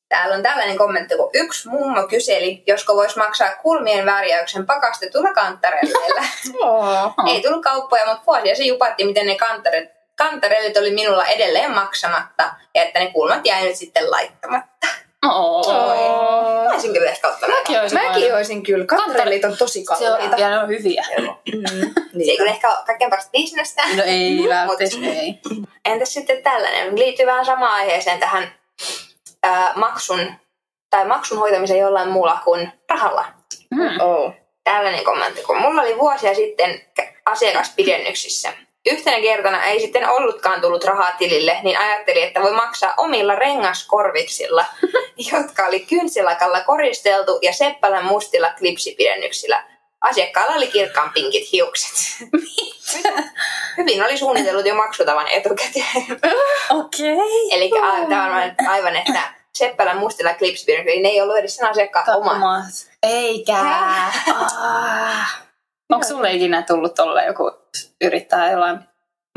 Täällä 0.09 0.35
on 0.35 0.43
tällainen 0.43 0.77
kommentti, 0.77 1.15
kun 1.15 1.29
yksi 1.33 1.69
mummo 1.69 2.07
kyseli, 2.07 2.63
josko 2.67 2.95
voisi 2.95 3.17
maksaa 3.17 3.55
kulmien 3.61 4.05
värjäyksen 4.05 4.65
pakastetulla 4.65 5.33
kantarelleilla. 5.33 6.21
Ei 7.29 7.41
tullut 7.41 7.63
kauppoja, 7.63 8.05
mutta 8.05 8.23
vuosia 8.27 8.55
se 8.55 8.63
jupatti, 8.63 9.05
miten 9.05 9.25
ne 9.27 9.35
kantaret, 9.35 9.91
kantarellit 10.15 10.77
oli 10.77 10.91
minulla 10.91 11.25
edelleen 11.25 11.71
maksamatta 11.71 12.53
ja 12.75 12.83
että 12.83 12.99
ne 12.99 13.11
kulmat 13.11 13.45
jäi 13.45 13.63
nyt 13.63 13.75
sitten 13.75 14.11
laittamatta. 14.11 14.87
Oh. 15.25 16.52
Olisin 16.73 16.93
kyllä 16.93 17.09
ehkä 17.09 17.27
ottanut. 17.27 17.55
Mäkin 17.57 17.81
olisin 17.81 18.01
Mäkin 18.01 18.35
olisin 18.35 18.63
kyllä. 18.63 18.85
Kantarellit 18.85 19.45
on 19.45 19.57
tosi 19.57 19.85
Se 19.97 20.09
on, 20.11 20.17
kalliita. 20.17 20.37
ja 20.41 20.49
ne 20.49 20.59
on 20.59 20.67
hyviä. 20.67 21.05
Mm, 21.17 21.25
Se 21.43 22.01
ei 22.01 22.07
niin. 22.13 22.37
kyllä 22.37 22.51
ehkä 22.51 22.69
ole 22.69 22.85
kaikkein 22.85 23.09
parasta 23.09 23.31
bisnestä. 23.31 23.83
No 23.95 24.03
ei 24.05 24.45
välttämättä, 24.49 25.19
ei. 25.21 25.39
Entäs 25.85 26.13
sitten 26.13 26.43
tällainen? 26.43 26.99
Liittyy 26.99 27.25
vähän 27.25 27.45
samaan 27.45 27.73
aiheeseen 27.73 28.19
tähän 28.19 28.51
ää, 29.43 29.73
maksun 29.75 30.31
tai 30.89 31.05
maksun 31.05 31.37
hoitamiseen 31.37 31.79
jollain 31.79 32.09
muulla 32.09 32.39
kuin 32.43 32.71
rahalla. 32.89 33.25
Mm. 33.69 33.99
Oh. 34.01 34.33
Tällainen 34.63 35.03
kommentti, 35.03 35.41
kun 35.41 35.61
mulla 35.61 35.81
oli 35.81 35.97
vuosia 35.97 36.35
sitten 36.35 36.81
asiakaspidennyksissä. 37.25 38.53
Yhtenä 38.91 39.21
kertana 39.21 39.63
ei 39.63 39.79
sitten 39.79 40.09
ollutkaan 40.09 40.61
tullut 40.61 40.83
rahaa 40.83 41.11
tilille, 41.11 41.57
niin 41.63 41.79
ajattelin, 41.79 42.23
että 42.23 42.41
voi 42.41 42.53
maksaa 42.53 42.93
omilla 42.97 43.35
rengaskorviksilla, 43.35 44.65
jotka 45.31 45.65
oli 45.65 45.79
kynsilakalla 45.79 46.61
koristeltu 46.61 47.39
ja 47.41 47.53
seppälän 47.53 48.05
mustilla 48.05 48.49
klipsipidennyksillä. 48.57 49.63
Asiakkaalla 50.01 50.55
oli 50.55 50.67
kirkkaan 50.67 51.11
pinkit 51.13 51.51
hiukset. 51.51 52.27
Hyvin 53.77 54.03
oli 54.03 54.17
suunnitellut 54.17 54.65
jo 54.65 54.75
maksutavan 54.75 55.27
etukäteen. 55.27 56.05
Okei. 56.79 57.49
Eli 57.51 57.71
aivan, 57.81 58.55
aivan, 58.67 58.95
että 58.95 59.33
Seppälän 59.53 59.97
mustilla 59.97 60.33
klipsipidennyksillä, 60.33 61.01
ne 61.01 61.09
ei 61.09 61.21
ollut 61.21 61.37
edes 61.37 61.55
sen 61.55 61.69
asiakkaan 61.69 62.17
oma. 62.17 62.31
Omat. 62.31 62.65
Eikä. 63.03 63.57
Ah. 64.59 65.42
Onko 65.93 66.07
sulle 66.07 66.33
ikinä 66.33 66.61
tullut 66.61 66.95
tolle 66.95 67.25
joku 67.25 67.51
yrittää 68.01 68.51
jollain 68.51 68.79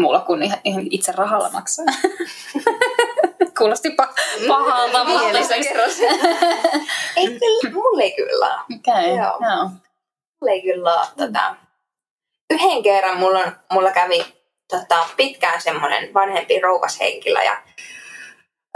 muulla 0.00 0.20
kuin 0.20 0.42
ihan, 0.42 0.58
ihan 0.64 0.84
itse 0.90 1.12
rahalla 1.12 1.50
maksaa? 1.50 1.84
Kuulosti 3.58 3.88
pa- 3.88 4.46
pahalta, 4.48 5.04
mutta 5.04 5.42
se. 5.42 5.54
Ei 7.16 7.26
kyllä, 7.26 7.74
mulle 7.74 8.02
ei 8.02 8.12
kyllä. 8.16 8.54
Okei, 8.76 9.16
Joo. 9.16 9.38
joo. 9.40 9.70
Mulla 10.40 10.52
ei 10.52 10.62
kyllä 10.62 10.94
ole 10.94 11.06
tota... 11.16 11.54
Yhden 12.50 12.82
kerran 12.82 13.18
mulla, 13.18 13.38
on, 13.38 13.56
mulla 13.72 13.90
kävi 13.90 14.24
tota, 14.68 15.08
pitkään 15.16 15.60
semmoinen 15.60 16.14
vanhempi 16.14 16.60
roukas 16.60 17.00
henkilö 17.00 17.42
ja 17.42 17.62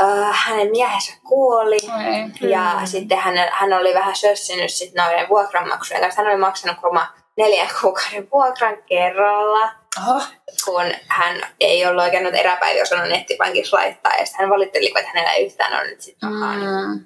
äh, 0.03 0.45
hänen 0.47 0.71
miehensä 0.71 1.13
kuoli. 1.29 1.79
Ei. 2.07 2.51
Ja 2.51 2.81
sitten 2.85 3.19
hän, 3.19 3.35
hän 3.53 3.73
oli 3.73 3.95
vähän 3.95 4.17
sössinyt 4.17 4.71
sit 4.71 4.95
noiden 4.95 5.29
vuokranmaksujen 5.29 6.03
kanssa. 6.03 6.23
Hän 6.23 6.31
oli 6.31 6.41
maksanut 6.41 6.77
koma 6.81 7.09
neljän 7.41 7.69
kuukauden 7.81 8.29
vuokran 8.33 8.83
kerralla, 8.87 9.71
Oho. 10.09 10.21
kun 10.65 10.93
hän 11.09 11.41
ei 11.61 11.87
ollut 11.87 12.05
oikein 12.05 12.23
noita 12.23 12.39
eräpäiviä 12.39 12.83
osannut 12.83 13.09
nettipankissa 13.09 13.77
laittaa. 13.77 14.13
Ja 14.13 14.27
sitten 14.27 14.41
hän 14.41 14.51
valitteli, 14.51 14.87
että 14.97 15.09
hänellä 15.09 15.33
ei 15.33 15.47
yhtään 15.47 15.73
ole 15.81 15.91
nyt 15.91 16.01
sitten 16.01 16.31
rahaa. 16.33 16.57
niin 16.57 16.71
Mm. 16.71 17.05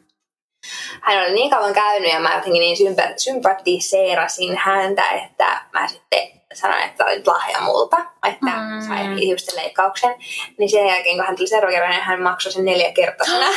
hän 1.03 1.19
oli 1.23 1.33
niin 1.33 1.51
kauan 1.51 1.73
käynyt 1.75 2.13
ja 2.13 2.21
mä 2.21 2.35
jotenkin 2.35 2.61
niin 2.61 2.77
sympa- 2.77 3.15
sympatiseerasin 3.19 4.57
häntä, 4.57 5.11
että 5.11 5.63
mä 5.73 5.89
sitten 5.89 6.29
sanoin, 6.55 6.83
että 6.83 7.05
oli 7.05 7.23
lahja 7.27 7.61
multa, 7.61 7.97
että 8.29 8.47
Mm. 8.51 8.87
sain 8.89 9.17
hiusten 9.17 9.57
leikkauksen. 9.57 10.15
Niin 10.59 10.71
sen 10.71 10.87
jälkeen, 10.87 11.17
kun 11.17 11.27
hän 11.27 11.37
tuli 11.37 11.47
seuraavan 11.49 11.91
niin 11.91 12.03
hän 12.03 12.23
maksoi 12.23 12.53
sen 12.53 12.65
neljä 12.65 12.93
kertaisena. 12.93 13.47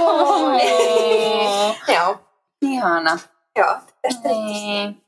Oh. 0.00 0.52
joo, 1.94 2.16
Ihana. 2.62 3.18
joo. 3.58 3.74
Tästä, 4.02 4.28
Niin. 4.28 5.02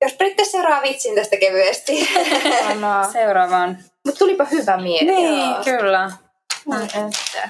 Jos 0.00 0.14
Britte 0.14 0.44
seuraa 0.44 0.82
vitsin 0.82 1.14
tästä 1.14 1.36
kevyesti. 1.36 1.92
Ihanaa. 1.92 3.04
Seuraavaan. 3.12 3.78
Mut 4.06 4.18
tulipa 4.18 4.44
hyvä 4.44 4.76
mieli. 4.76 5.06
Niin, 5.06 5.64
kyllä. 5.64 6.10
Että. 6.84 7.48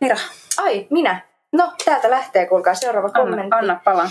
Mira, 0.00 0.16
Ai, 0.56 0.86
minä. 0.90 1.20
No, 1.52 1.72
täältä 1.84 2.10
lähtee, 2.10 2.46
kuulkaa 2.46 2.74
seuraava 2.74 3.08
anna, 3.14 3.20
kommentti. 3.20 3.56
anna 3.56 3.80
palan. 3.84 4.10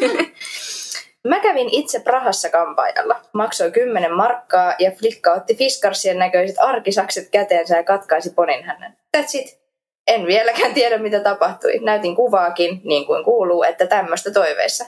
Mä 1.28 1.40
kävin 1.40 1.68
itse 1.70 2.00
Prahassa 2.00 2.50
kampaajalla. 2.50 3.20
Maksoi 3.32 3.70
10 3.70 4.12
markkaa 4.12 4.74
ja 4.78 4.90
flikka 4.90 5.32
otti 5.32 5.54
fiskarsien 5.54 6.18
näköiset 6.18 6.56
arkisakset 6.58 7.28
käteensä 7.30 7.76
ja 7.76 7.84
katkaisi 7.84 8.30
ponin 8.30 8.64
hänen. 8.64 8.96
That's 9.16 9.30
it. 9.32 9.63
En 10.06 10.26
vieläkään 10.26 10.74
tiedä, 10.74 10.98
mitä 10.98 11.20
tapahtui. 11.20 11.78
Näytin 11.78 12.16
kuvaakin, 12.16 12.80
niin 12.84 13.06
kuin 13.06 13.24
kuuluu, 13.24 13.62
että 13.62 13.86
tämmöistä 13.86 14.30
toiveissa. 14.32 14.84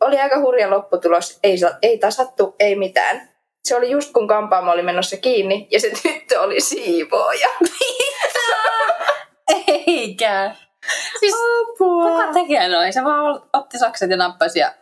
Oli 0.00 0.20
aika 0.20 0.38
hurja 0.40 0.70
lopputulos. 0.70 1.38
Ei, 1.42 1.56
ei 1.82 1.98
tasattu, 1.98 2.56
ei 2.58 2.74
mitään. 2.76 3.28
Se 3.64 3.76
oli 3.76 3.90
just 3.90 4.12
kun 4.12 4.28
kampaamo 4.28 4.70
oli 4.72 4.82
menossa 4.82 5.16
kiinni 5.16 5.68
ja 5.70 5.80
se 5.80 5.90
tyttö 6.02 6.40
oli 6.40 6.60
siivooja. 6.60 7.48
Eikä. 9.86 10.50
Siis 11.20 11.34
Apua. 11.34 12.10
kuka 12.10 12.32
tekee 12.32 12.68
noin? 12.68 12.92
Se 12.92 13.04
vaan 13.04 13.42
otti 13.52 13.78
sakset 13.78 14.10
ja 14.10 14.16
nappasi 14.16 14.58
ja 14.58 14.72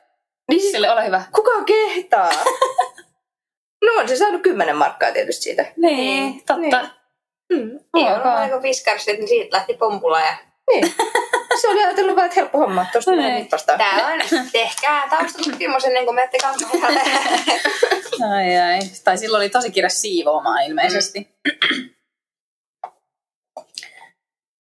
Niin 0.51 0.61
siis, 0.61 0.73
sille 0.73 0.91
ole 0.93 1.07
hyvä. 1.07 1.23
kuka 1.35 1.65
kehtaa? 1.67 2.31
no 3.87 3.93
on 4.01 4.09
se 4.09 4.17
saanut 4.17 4.43
10 4.43 4.77
markkaa 4.77 5.13
tietysti 5.13 5.43
siitä. 5.43 5.67
Niin, 5.77 6.35
totta. 6.35 6.57
Niin. 6.57 6.91
Mm. 7.53 7.71
Ei 7.97 8.13
ollut 8.13 8.27
aika 8.27 8.61
fiskarsit, 8.61 9.19
niin 9.19 9.29
siitä 9.29 9.57
lähti 9.57 9.75
pompula. 9.75 10.21
Ja... 10.21 10.37
Niin. 10.71 10.95
Se 11.61 11.69
oli 11.69 11.85
ajatellut 11.85 12.17
vaan, 12.17 12.27
että 12.27 12.41
helppo 12.41 12.59
homma. 12.59 12.87
Tuosta 12.93 13.11
Niin. 13.11 13.23
näin 13.23 13.35
nippastaa. 13.35 13.79
Tää 13.79 14.07
on, 14.07 14.21
tehkää 14.53 15.09
taustatutkimus 15.11 15.85
ennen 15.85 16.05
kuin 16.05 16.15
menette 16.15 16.39
kampaajalle. 16.39 17.01
Ai 18.35 18.57
ai. 18.57 18.79
Tai 19.05 19.19
silloin 19.19 19.41
oli 19.41 19.49
tosi 19.51 19.71
kiire 19.71 19.89
siivoamaan 19.89 20.65
ilmeisesti. 20.67 21.29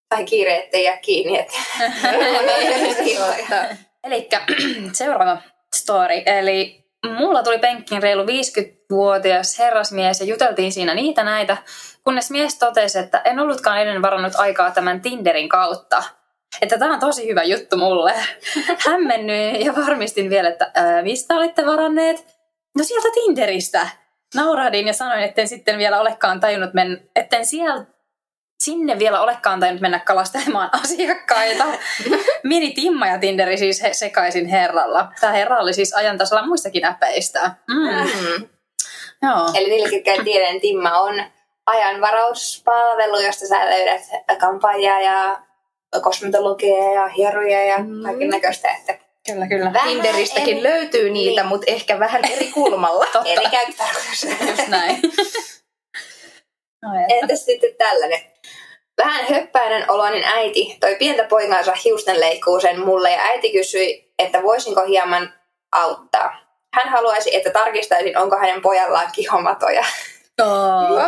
tai 0.09 0.25
kiire, 0.25 0.57
ettei 0.57 0.85
jää 0.85 0.97
kiinni. 0.97 1.39
Että... 1.39 1.57
Eli 4.05 4.29
seuraava 4.93 5.39
story. 5.75 6.23
Eli 6.27 6.85
mulla 7.19 7.43
tuli 7.43 7.59
penkkiin 7.59 8.03
reilu 8.03 8.27
50-vuotias 8.95 9.59
herrasmies 9.59 10.21
ja 10.21 10.27
juteltiin 10.27 10.73
siinä 10.73 10.95
niitä 10.95 11.25
näitä, 11.25 11.57
kunnes 12.05 12.31
mies 12.31 12.59
totesi, 12.59 12.99
että 12.99 13.21
en 13.25 13.39
ollutkaan 13.39 13.81
ennen 13.81 14.03
varannut 14.03 14.33
aikaa 14.37 14.71
tämän 14.71 15.01
Tinderin 15.01 15.49
kautta. 15.49 16.03
Että 16.63 16.79
tämä 16.79 16.95
on 16.95 17.01
tosi 17.01 17.29
hyvä 17.29 17.43
juttu 17.43 17.77
mulle. 17.77 18.15
Hämmennyin 18.89 19.65
ja 19.65 19.75
varmistin 19.77 20.31
vielä, 20.31 20.49
että 20.49 20.71
ää, 20.75 21.03
mistä 21.03 21.35
olette 21.35 21.67
varanneet? 21.67 22.27
No 22.79 22.85
sieltä 22.85 23.09
Tinderistä. 23.15 23.89
Naurahdin 24.35 24.87
ja 24.87 24.93
sanoin, 24.93 25.23
etten 25.23 25.49
sitten 25.49 25.79
vielä 25.79 26.01
olekaan 26.01 26.41
tajunnut 26.41 26.75
men- 26.75 27.11
etten 27.17 27.47
siellä 27.47 27.85
sinne 28.61 28.99
vielä 28.99 29.21
olekaan 29.21 29.61
tainnut 29.61 29.81
mennä 29.81 29.99
kalastelemaan 29.99 30.71
asiakkaita. 30.83 31.65
Mini 32.45 32.71
Timma 32.71 33.07
ja 33.07 33.19
Tinderi 33.19 33.59
siis 33.59 33.83
he, 33.83 33.93
sekaisin 33.93 34.47
herralla. 34.47 35.13
Tämä 35.21 35.33
herra 35.33 35.59
oli 35.59 35.73
siis 35.73 35.95
ajan 35.95 36.19
tasalla 36.19 36.47
muistakin 36.47 36.85
äpeistä. 36.85 37.51
Mm. 37.69 37.75
Mm. 37.77 38.49
Joo. 39.25 39.49
Eli 39.55 39.69
niille, 39.69 39.91
ketkä 39.91 40.13
ei 40.13 40.25
tiedä, 40.25 40.51
niin 40.51 40.61
Timma 40.61 40.99
on 41.01 41.23
ajanvarauspalvelu, 41.67 43.19
josta 43.19 43.47
sä 43.47 43.65
löydät 43.71 44.03
kampaajaa 44.41 45.01
ja 45.01 45.37
kosmetologia 46.03 46.93
ja 46.93 47.09
hieroja 47.09 47.65
ja 47.65 47.79
Mm. 47.79 48.03
kaiken 48.05 48.29
näköistä. 48.29 48.71
Että 48.71 49.05
Kyllä, 49.33 49.47
kyllä. 49.47 49.73
Vähän 49.73 49.89
Tinderistäkin 49.89 50.57
eri- 50.59 50.63
löytyy 50.63 51.11
niitä, 51.11 51.41
Niin. 51.43 51.49
mutta 51.49 51.71
ehkä 51.71 51.99
vähän 51.99 52.25
eri 52.33 52.47
kulmalla. 52.53 53.07
Totta, 53.13 53.29
eri 53.31 53.45
käyttötarkoitus. 53.51 54.27
just 54.49 54.69
näin. 54.69 55.01
Että. 56.85 57.15
Entäs 57.15 57.45
sitten 57.45 57.71
tällainen? 57.79 58.21
Vähän 59.05 59.25
höppäinen 59.29 59.91
oloinen 59.91 60.25
äiti 60.25 60.77
toi 60.81 60.95
pientä 60.95 61.25
poikaansa 61.25 61.73
hiustenleikkuuseen 61.85 62.81
mulle 62.81 63.11
ja 63.11 63.23
äiti 63.23 63.53
kysyi, 63.53 64.13
että 64.19 64.43
voisinko 64.43 64.85
hieman 64.87 65.33
auttaa. 65.73 66.44
Hän 66.75 66.89
haluaisi, 66.89 67.37
että 67.37 67.51
tarkistaisin, 67.51 68.19
onko 68.19 68.37
hänen 68.37 68.63
pojallaan 68.63 69.13
kihomatoja. 69.13 69.85
Oh. 70.43 71.03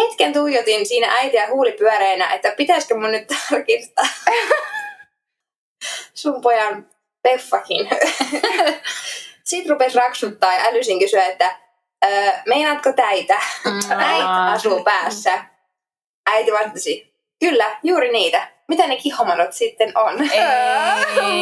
Hetken 0.00 0.32
tuijotin 0.32 0.86
siinä 0.86 1.12
äitiä 1.14 1.46
huuli 1.46 1.72
pyöreinä, 1.72 2.34
että 2.34 2.54
pitäisikö 2.56 2.94
mun 2.94 3.12
nyt 3.12 3.26
tarkistaa 3.50 4.04
sun 6.14 6.40
pojan 6.40 6.86
peffakin. 7.22 7.88
Sitten 9.44 9.70
rupesi 9.70 9.98
raksuttaa 9.98 10.54
ja 10.54 10.64
älysin 10.64 10.98
kysyä, 10.98 11.26
että 11.26 11.56
öö, 12.04 12.30
meinaatko 12.46 12.92
täitä? 12.92 13.40
Mm. 13.64 13.90
Äiti 13.98 14.26
asuu 14.52 14.84
päässä. 14.84 15.44
Äiti 16.30 16.52
vastasi, 16.52 17.14
kyllä, 17.40 17.76
juuri 17.82 18.12
niitä. 18.12 18.48
mitä 18.68 18.86
ne 18.86 18.96
kihomanot 18.96 19.52
sitten 19.52 19.98
on. 19.98 20.18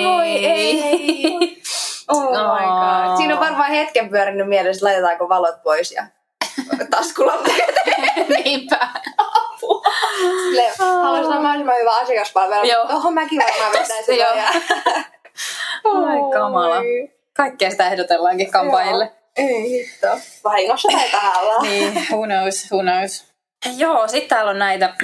Voi 0.05 0.47
ei. 0.47 1.63
Oh 2.09 2.23
my 2.23 2.67
god. 2.67 3.17
Siinä 3.17 3.35
on 3.35 3.41
varmaan 3.41 3.71
hetken 3.71 4.11
pyörinyt 4.11 4.49
mielessä, 4.49 4.87
laitetaanko 4.87 5.29
valot 5.29 5.63
pois 5.63 5.93
ja 5.93 6.07
taskulamppu 6.91 7.51
Niinpä. 8.29 8.89
Sille, 10.21 10.73
haluaisin 10.79 11.27
olla 11.27 11.41
mahdollisimman 11.41 11.77
hyvä 11.81 11.97
asiakaspalvelu. 11.97 12.67
Joo. 12.67 12.87
Tuohon 12.87 13.15
mäkin 13.15 13.43
varmaan 13.43 13.73
vetäisin. 13.73 14.19
joo. 14.19 14.35
Ja... 14.35 14.45
Ai 16.09 16.33
kamala. 16.33 16.77
Kaikkea 17.37 17.71
sitä 17.71 17.87
ehdotellaankin 17.87 18.51
kampaajille. 18.51 19.13
Ei 19.37 19.71
hitto. 19.71 20.07
Vahingossa 20.45 20.89
tai 20.93 21.11
tahalla. 21.11 21.59
Niin, 21.69 21.95
who 22.11 22.27
knows, 22.27 22.73
who 22.73 22.83
knows. 22.83 23.25
Joo, 23.77 24.09
sitten 24.09 24.29
täällä 24.29 24.51
on 24.51 24.59
näitä, 24.59 24.95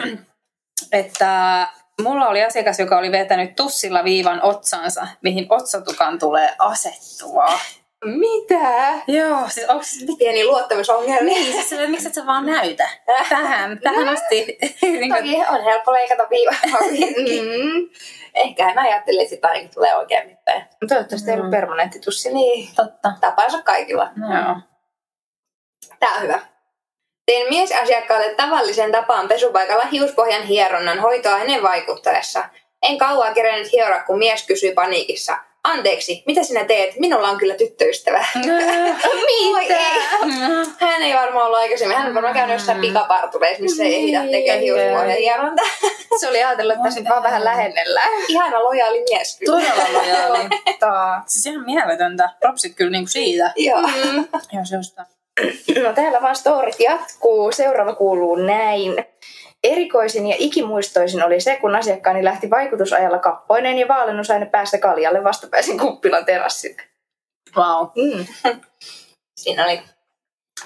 että 0.93 1.67
mulla 2.03 2.29
oli 2.29 2.45
asiakas, 2.45 2.79
joka 2.79 2.99
oli 2.99 3.13
vetänyt 3.13 3.57
tussilla 3.57 4.05
viivan 4.05 4.43
otsansa, 4.43 5.07
mihin 5.23 5.47
otsatukan 5.49 6.19
tulee 6.19 6.55
asettua. 6.59 7.47
Mitä? 8.05 8.93
Joo, 9.07 9.49
siis 9.49 9.69
onks, 9.69 10.05
Pieni 10.19 10.45
luottamusongelmia. 10.45 11.35
niin, 11.35 11.53
siis 11.53 11.69
silleen, 11.69 11.91
miksi 11.91 12.09
et 12.09 12.15
sä 12.15 12.27
vaan 12.27 12.47
näytä 12.47 12.89
tähän, 13.29 13.79
tähän 13.79 14.09
asti. 14.09 14.47
niin 14.83 15.11
kuin, 15.11 15.25
Toki 15.25 15.37
on 15.37 15.65
helppo 15.65 15.93
leikata 15.93 16.27
viivaa. 16.31 16.55
Mm. 17.45 17.89
Ehkä 18.35 18.65
hän 18.65 18.79
ajattelee, 18.79 19.23
että 19.23 19.35
sitä 19.35 19.49
ainakin 19.49 19.71
tulee 19.75 19.97
oikein 19.97 20.27
mitään. 20.27 20.69
Toivottavasti 20.89 21.31
ei 21.31 21.37
ollut 21.37 21.51
permanenttitussi. 21.51 22.33
Niin, 22.33 22.69
totta. 22.77 23.13
tapansa 23.21 23.63
kaikilla. 23.63 24.11
Joo. 24.17 24.57
Tää 26.01 26.15
on 26.15 26.23
hyvä. 26.23 26.41
Tein 27.26 27.49
miesasiakkaalle 27.49 28.35
tavallisen 28.35 28.93
tapaan 28.93 29.28
pesupaikalla 29.28 29.85
hiuspohjan 29.85 30.43
hieronnan 30.43 30.99
hoitoa 31.00 31.38
ennen 31.38 31.62
vaikuttaessa. 31.62 32.45
En 32.83 32.99
kauan 32.99 33.35
kerennyt 33.35 33.73
hieroa, 33.73 34.02
kun 34.02 34.19
mies 34.19 34.47
kysyi 34.47 34.73
paniikissa. 34.73 35.38
Anteeksi, 35.64 36.23
mitä 36.26 36.43
sinä 36.43 36.64
teet? 36.64 36.99
Minulla 36.99 37.28
on 37.28 37.38
kyllä 37.38 37.54
tyttöystävä. 37.54 38.26
Mitä? 39.59 39.78
Hän 40.78 41.02
ei 41.02 41.14
varmaan 41.14 41.47
ollut 41.47 41.59
aikaisemmin. 41.59 41.97
Hän 41.97 42.09
on 42.09 42.14
varmaan 42.14 42.35
käynyt 42.35 42.54
jossain 42.54 42.81
pikapartureissa, 42.81 43.62
missä 43.62 43.83
ei 43.83 43.95
ehditä 43.95 44.23
tekemään 44.31 44.61
hiuspohjan 44.61 45.19
hierontaa. 45.19 45.66
Se 46.21 46.28
oli 46.28 46.45
ajatellut, 46.45 46.73
että 46.73 46.85
tässä 46.85 47.11
vaan 47.11 47.23
vähän 47.23 47.45
lähennellään. 47.45 48.09
Ihana 48.28 48.62
lojaali 48.64 49.04
mies 49.11 49.38
kyllä. 49.38 49.52
Todella 49.52 49.93
lojaali. 49.93 50.38
Siis 51.26 51.47
ihan 51.47 51.64
mieletöntä. 51.64 52.31
Propsit 52.40 52.75
kyllä 52.75 52.90
niinku 52.90 53.11
siitä. 53.11 53.52
Joo. 53.57 53.81
Joo, 54.52 54.64
se 54.64 54.76
on 54.76 54.85
sitä. 54.85 55.07
No 55.85 55.93
täällä 55.95 56.23
vaan 56.23 56.37
storit 56.37 56.81
jatkuu. 56.81 57.53
Seuraava 57.53 57.95
kuuluu 57.95 58.37
näin. 58.37 59.05
Erikoisin 59.64 60.26
ja 60.26 60.37
ikimuistoisin 60.38 61.25
oli 61.25 61.41
se, 61.41 61.57
kun 61.57 61.76
asiakkaani 61.76 62.25
lähti 62.25 62.50
vaikutusajalla 62.50 63.19
kappoineen 63.19 63.79
ja 63.79 63.88
vaalenusaine 63.88 64.47
päästä 64.47 64.79
kaljalle 64.79 65.25
vastapäisin 65.25 65.79
kuppilan 65.79 66.25
terassille. 66.25 66.83
Wow. 67.57 67.87
Mm. 67.97 68.26
Siinä 69.41 69.64
oli 69.64 69.83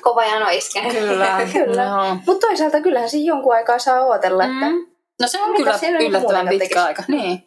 kova 0.00 0.24
jano 0.24 0.48
iskenyt. 0.50 0.92
Kyllä. 0.92 1.38
Kyllä. 1.52 1.82
Joo. 1.82 2.16
Mutta 2.26 2.46
toisaalta 2.46 2.80
kyllähän 2.80 3.10
siinä 3.10 3.28
jonkun 3.28 3.54
aikaa 3.54 3.78
saa 3.78 4.06
odotella, 4.06 4.44
että 4.44 4.66
Mm. 4.70 4.86
No 5.20 5.28
se 5.28 5.42
on 5.42 5.56
kyllä 5.56 5.78
yllättävän 6.00 6.48
pitkä 6.48 6.64
tekisi? 6.64 6.78
aika. 6.78 7.02
Niin. 7.08 7.46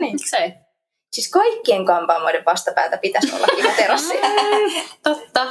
Niin. 0.00 0.12
Miksei? 0.12 0.52
siis 1.12 1.30
kaikkien 1.30 1.86
kampaamoiden 1.86 2.44
vastapäätä 2.44 2.98
pitäisi 2.98 3.34
olla 3.36 3.46
ihan 3.58 3.74
terassi. 3.76 4.14
Totta. 5.02 5.46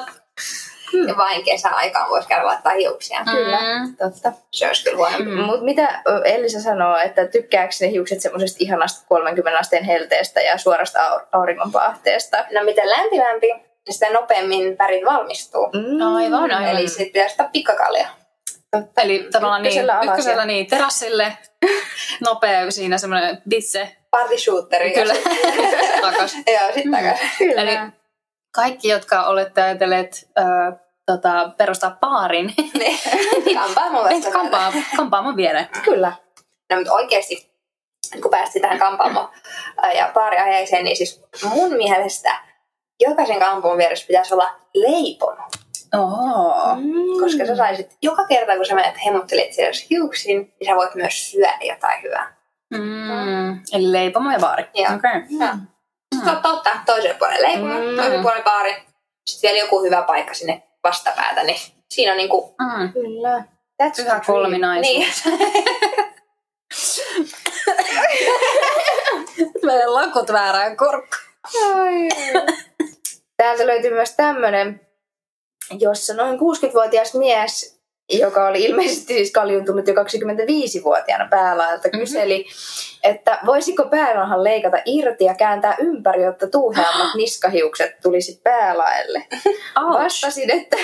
Ja 1.07 1.17
vain 1.17 1.43
kesäaikaan 1.43 2.09
voisi 2.09 2.27
käydä 2.27 2.45
laittaa 2.45 2.71
hiuksia. 2.73 3.19
Kyllä, 3.31 3.57
Mm. 3.59 3.95
totta. 3.95 4.31
Se 4.51 4.67
olisi 4.67 4.83
kyllä 4.83 4.97
huonompi. 4.97 5.25
Mm. 5.25 5.41
Mutta 5.41 5.63
mitä 5.63 6.01
Elisa 6.25 6.61
sanoo, 6.61 6.97
että 6.97 7.25
tykkääkö 7.27 7.73
ne 7.81 7.91
hiukset 7.91 8.21
semmoisesta 8.21 8.57
ihanasta 8.59 9.05
30 9.09 9.59
asteen 9.59 9.83
helteestä 9.83 10.41
ja 10.41 10.57
suorasta 10.57 10.99
au- 10.99 11.25
auringonpaahteesta? 11.31 12.45
No 12.51 12.63
mitä 12.63 12.81
lämpimämpi, 12.89 13.47
niin 13.47 13.93
sitä 13.93 14.09
nopeammin 14.09 14.77
värit 14.77 15.05
valmistuu. 15.05 15.69
Mm. 15.73 16.15
Aivan, 16.15 16.51
aivan. 16.51 16.65
Eli 16.77 16.87
sitten 16.87 17.05
pitäisi 17.07 17.33
ottaa 17.33 17.49
pikkakalja. 17.53 18.07
Totta. 18.71 19.01
Eli 19.01 19.27
tavallaan 19.31 19.61
niin, 19.61 19.69
Ykkösellä 19.71 19.93
alas 19.99 20.09
ykkösellä 20.09 20.41
ja- 20.41 20.45
niin, 20.45 20.67
terassille, 20.67 21.37
nopea 22.25 22.71
siinä 22.71 22.97
semmoinen 22.97 23.37
bisse, 23.49 23.95
Party 24.11 24.37
shooteri. 24.37 24.91
kyllä, 24.91 25.13
takas. 26.01 26.35
Joo, 26.47 26.73
sitten 26.73 26.91
takas. 26.91 27.19
Kyllä. 27.37 27.61
Eli 27.61 27.77
kaikki, 28.51 28.87
jotka 28.87 29.23
olette 29.23 29.61
ajatelleet 29.61 30.29
äh, 30.39 30.79
tota, 31.05 31.51
perustaa 31.57 31.97
paarin, 31.99 32.53
Kampaamo 33.53 34.03
meitä 34.03 34.15
vasta. 34.27 34.31
kampaa, 34.31 34.73
kampaamon 34.97 35.35
viereen. 35.35 35.67
Kyllä. 35.83 36.13
No 36.69 36.75
mutta 36.77 36.93
oikeasti, 36.93 37.51
kun 38.21 38.31
päästiin 38.31 38.61
tähän 38.61 38.79
kampaamo 38.79 39.29
ja 39.95 40.11
paariaiheeseen, 40.13 40.83
niin 40.85 40.97
siis 40.97 41.21
mun 41.43 41.73
mielestä 41.73 42.35
jokaisen 42.99 43.39
kampaamon 43.39 43.77
vieressä 43.77 44.07
pitäisi 44.07 44.33
olla 44.33 44.49
leipomo. 44.73 45.43
Oh. 45.97 46.77
Koska 47.19 47.45
sä 47.45 47.55
saisit 47.55 47.97
joka 48.01 48.27
kerta, 48.27 48.55
kun 48.55 48.65
sä 48.65 48.75
menet 48.75 49.05
hemmottelet 49.05 49.53
siellä 49.53 49.79
hiuksin, 49.89 50.37
niin 50.59 50.69
sä 50.69 50.75
voit 50.75 50.95
myös 50.95 51.31
syödä 51.31 51.57
jotain 51.61 52.03
hyvää. 52.03 52.35
Mm. 52.73 53.53
Eli 53.73 53.91
leipomo 53.91 54.31
ja 54.31 54.39
baari. 54.39 54.65
Joo. 54.73 54.95
Okay. 54.95 55.21
Joo. 55.39 55.49
Sitten 56.19 56.33
mm. 56.33 56.39
ottaa 56.45 56.83
toiselle 56.85 57.15
puolelle 57.19 57.47
leipomo, 57.47 57.73
Mm. 57.73 57.95
toiselle 57.95 58.21
puolelle 58.21 58.43
baari. 58.43 58.75
Sitten 59.27 59.49
vielä 59.49 59.63
joku 59.65 59.83
hyvä 59.83 60.01
paikka 60.01 60.33
sinne 60.33 60.63
vastapäätä, 60.83 61.43
niin 61.43 61.59
siinä 61.89 62.11
on 62.11 62.17
niinku... 62.17 62.55
Mm. 62.61 62.93
Kyllä. 62.93 63.43
That's 63.83 63.95
Pyhä 64.03 64.21
kolminaisuus. 64.25 64.87
Niin. 64.87 65.07
Meidän 69.65 69.93
lakut 69.93 70.31
väärään 70.31 70.77
korkkaan. 70.77 71.23
Täältä 73.37 73.67
löytyy 73.67 73.91
myös 73.93 74.11
tämmönen, 74.15 74.87
jossa 75.79 76.13
noin 76.13 76.39
60-vuotias 76.39 77.13
mies, 77.13 77.78
joka 78.09 78.47
oli 78.47 78.63
ilmeisesti 78.63 79.13
siis 79.13 79.31
kaljuntunut 79.31 79.87
jo 79.87 79.93
25-vuotiaana 79.93 81.27
päälaelta, 81.29 81.89
kyseli, 81.89 82.45
että 83.03 83.39
voisiko 83.45 83.85
päälahan 83.85 84.43
leikata 84.43 84.77
irti 84.85 85.23
ja 85.23 85.33
kääntää 85.33 85.75
ympäri, 85.79 86.23
jotta 86.23 86.47
tuuheammat 86.47 87.15
niskahiukset 87.15 87.99
tulisi 88.01 88.41
päälaelle. 88.43 89.25
Vastasin, 89.75 90.51
että 90.51 90.77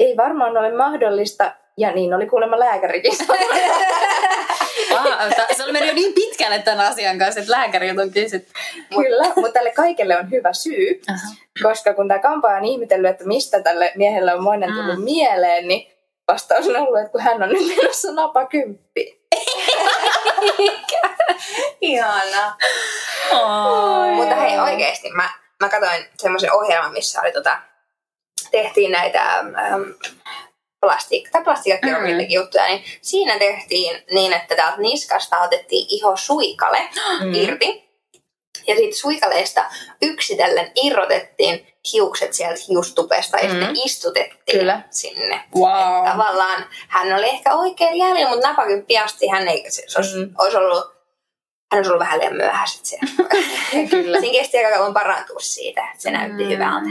ei 0.00 0.16
varmaan 0.16 0.56
ole 0.56 0.76
mahdollista, 0.76 1.52
ja 1.76 1.92
niin 1.92 2.14
oli 2.14 2.26
kuulemma 2.26 2.58
lääkärikin. 2.58 3.12
Ah, 4.96 5.28
ta- 5.36 5.54
se 5.56 5.64
oli 5.64 5.72
mennyt 5.72 5.88
jo 5.88 5.94
niin 5.94 6.12
pitkälle 6.14 6.58
tämän 6.58 6.86
asian 6.86 7.18
kanssa, 7.18 7.40
että 7.40 7.52
lääkäri 7.52 7.90
on 7.90 8.10
kysyt. 8.10 8.48
Kyllä, 8.96 9.24
mutta 9.36 9.52
tälle 9.52 9.70
kaikelle 9.72 10.18
on 10.18 10.30
hyvä 10.30 10.52
syy, 10.52 11.00
koska 11.62 11.94
kun 11.94 12.08
tämä 12.08 12.18
kampaaja 12.20 12.56
on 12.58 12.64
ihmetellyt, 12.64 13.10
että 13.10 13.24
mistä 13.26 13.62
tälle 13.62 13.92
miehelle 13.96 14.34
on 14.34 14.42
moinen 14.42 14.72
tullut 14.72 14.98
Mm. 14.98 15.04
mieleen, 15.04 15.68
niin 15.68 15.97
vastaus 16.32 16.66
on 16.68 16.76
ollut, 16.76 16.98
että 17.00 17.12
kun 17.12 17.20
hän 17.20 17.42
on 17.42 17.48
nyt 17.48 17.76
menossa 17.76 18.12
napakymppi. 18.12 19.18
Ihana. 21.80 22.56
Oh. 23.32 24.14
Mutta 24.14 24.34
hei 24.34 24.58
oikeesti, 24.58 25.10
mä, 25.10 25.28
mä 25.62 25.68
katsoin 25.68 26.06
semmoisen 26.18 26.52
ohjelman, 26.52 26.92
missä 26.92 27.20
oli 27.20 27.32
tota, 27.32 27.58
tehtiin 28.50 28.92
näitä 28.92 29.38
äm, 29.38 29.94
plastiikka, 30.80 31.30
tai 31.32 31.44
plastiikkakirurgillekin 31.44 32.38
Mm. 32.38 32.42
juttuja, 32.42 32.66
niin 32.66 32.84
siinä 33.02 33.38
tehtiin 33.38 34.02
niin, 34.10 34.32
että 34.32 34.56
täältä 34.56 34.78
niskasta 34.80 35.38
otettiin 35.40 35.86
iho 35.90 36.16
suikale 36.16 36.78
Mm. 37.20 37.34
irti. 37.34 37.88
Ja 38.66 38.76
siitä 38.76 38.96
suikaleesta 38.96 39.64
yksitellen 40.02 40.72
irrotettiin 40.82 41.66
hiukset 41.92 42.32
sieltä 42.32 42.60
hiustupesta 42.68 43.36
ja 43.38 43.44
Mm. 43.44 43.50
sitten 43.50 43.76
istutettiin 43.84 44.58
Kyllä. 44.58 44.80
sinne. 44.90 45.40
Wow. 45.56 46.08
Tavallaan 46.10 46.64
hän 46.88 47.12
oli 47.18 47.28
ehkä 47.28 47.54
oikein 47.54 47.96
jäljellä, 47.96 48.30
mutta 48.30 48.48
napakymppi 48.48 48.98
asti 48.98 49.28
hän 49.28 49.48
ei, 49.48 49.70
se, 49.70 49.82
se 49.86 49.98
olisi, 49.98 50.16
Mm. 50.26 50.34
olisi 50.38 50.56
ollut, 50.56 50.84
hän 51.72 51.78
olisi 51.78 51.90
ollut 51.90 52.00
vähän 52.00 52.18
liian 52.18 52.36
myöhäiset 52.36 52.84
siellä. 52.86 53.06
Kyllä. 53.90 54.20
Siinä 54.20 54.38
kesti 54.38 54.58
aika 54.64 54.76
kauan 54.78 54.94
parantua 54.94 55.40
siitä, 55.40 55.80
että 55.90 56.02
se 56.02 56.10
näytti 56.10 56.42
Mm. 56.44 56.50
hyvältä. 56.50 56.90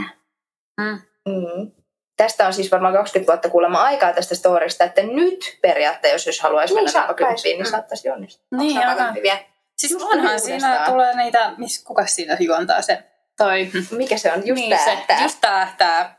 Mm. 0.80 1.00
Mm. 1.28 1.72
Tästä 2.16 2.46
on 2.46 2.52
siis 2.52 2.72
varmaan 2.72 2.94
20 2.94 3.32
vuotta 3.32 3.48
kuulemma 3.50 3.82
aikaa 3.82 4.12
tästä 4.12 4.34
storista, 4.34 4.84
että 4.84 5.02
nyt 5.02 5.58
periaatteessa, 5.62 6.28
jos 6.28 6.40
haluaisi 6.40 6.74
Niin, 6.74 6.78
mennä 6.78 6.92
saattaisi. 6.92 7.22
napakymppiin, 7.22 7.58
niin 7.58 7.66
Mm. 7.66 7.70
saattaisi 7.70 8.10
onnistua. 8.10 8.46
Niin, 8.58 8.70
Onko 8.70 8.80
aika. 8.80 8.90
napakymppi 8.90 9.22
vielä? 9.22 9.38
Siis 9.78 9.92
Just 9.92 10.04
onhan 10.04 10.40
siinä 10.40 10.84
tulee 10.88 11.16
niitä, 11.16 11.52
miss, 11.56 11.84
kuka 11.84 12.06
siinä 12.06 12.36
juontaa 12.40 12.82
se? 12.82 13.04
Toi. 13.38 13.70
Mikä 13.90 14.18
se 14.18 14.32
on? 14.32 14.46
Just 14.46 14.60
niin, 14.60 14.76
tää, 14.76 14.84
se, 15.16 15.22
just 15.22 15.38
tää, 15.40 15.74
tää. 15.78 16.18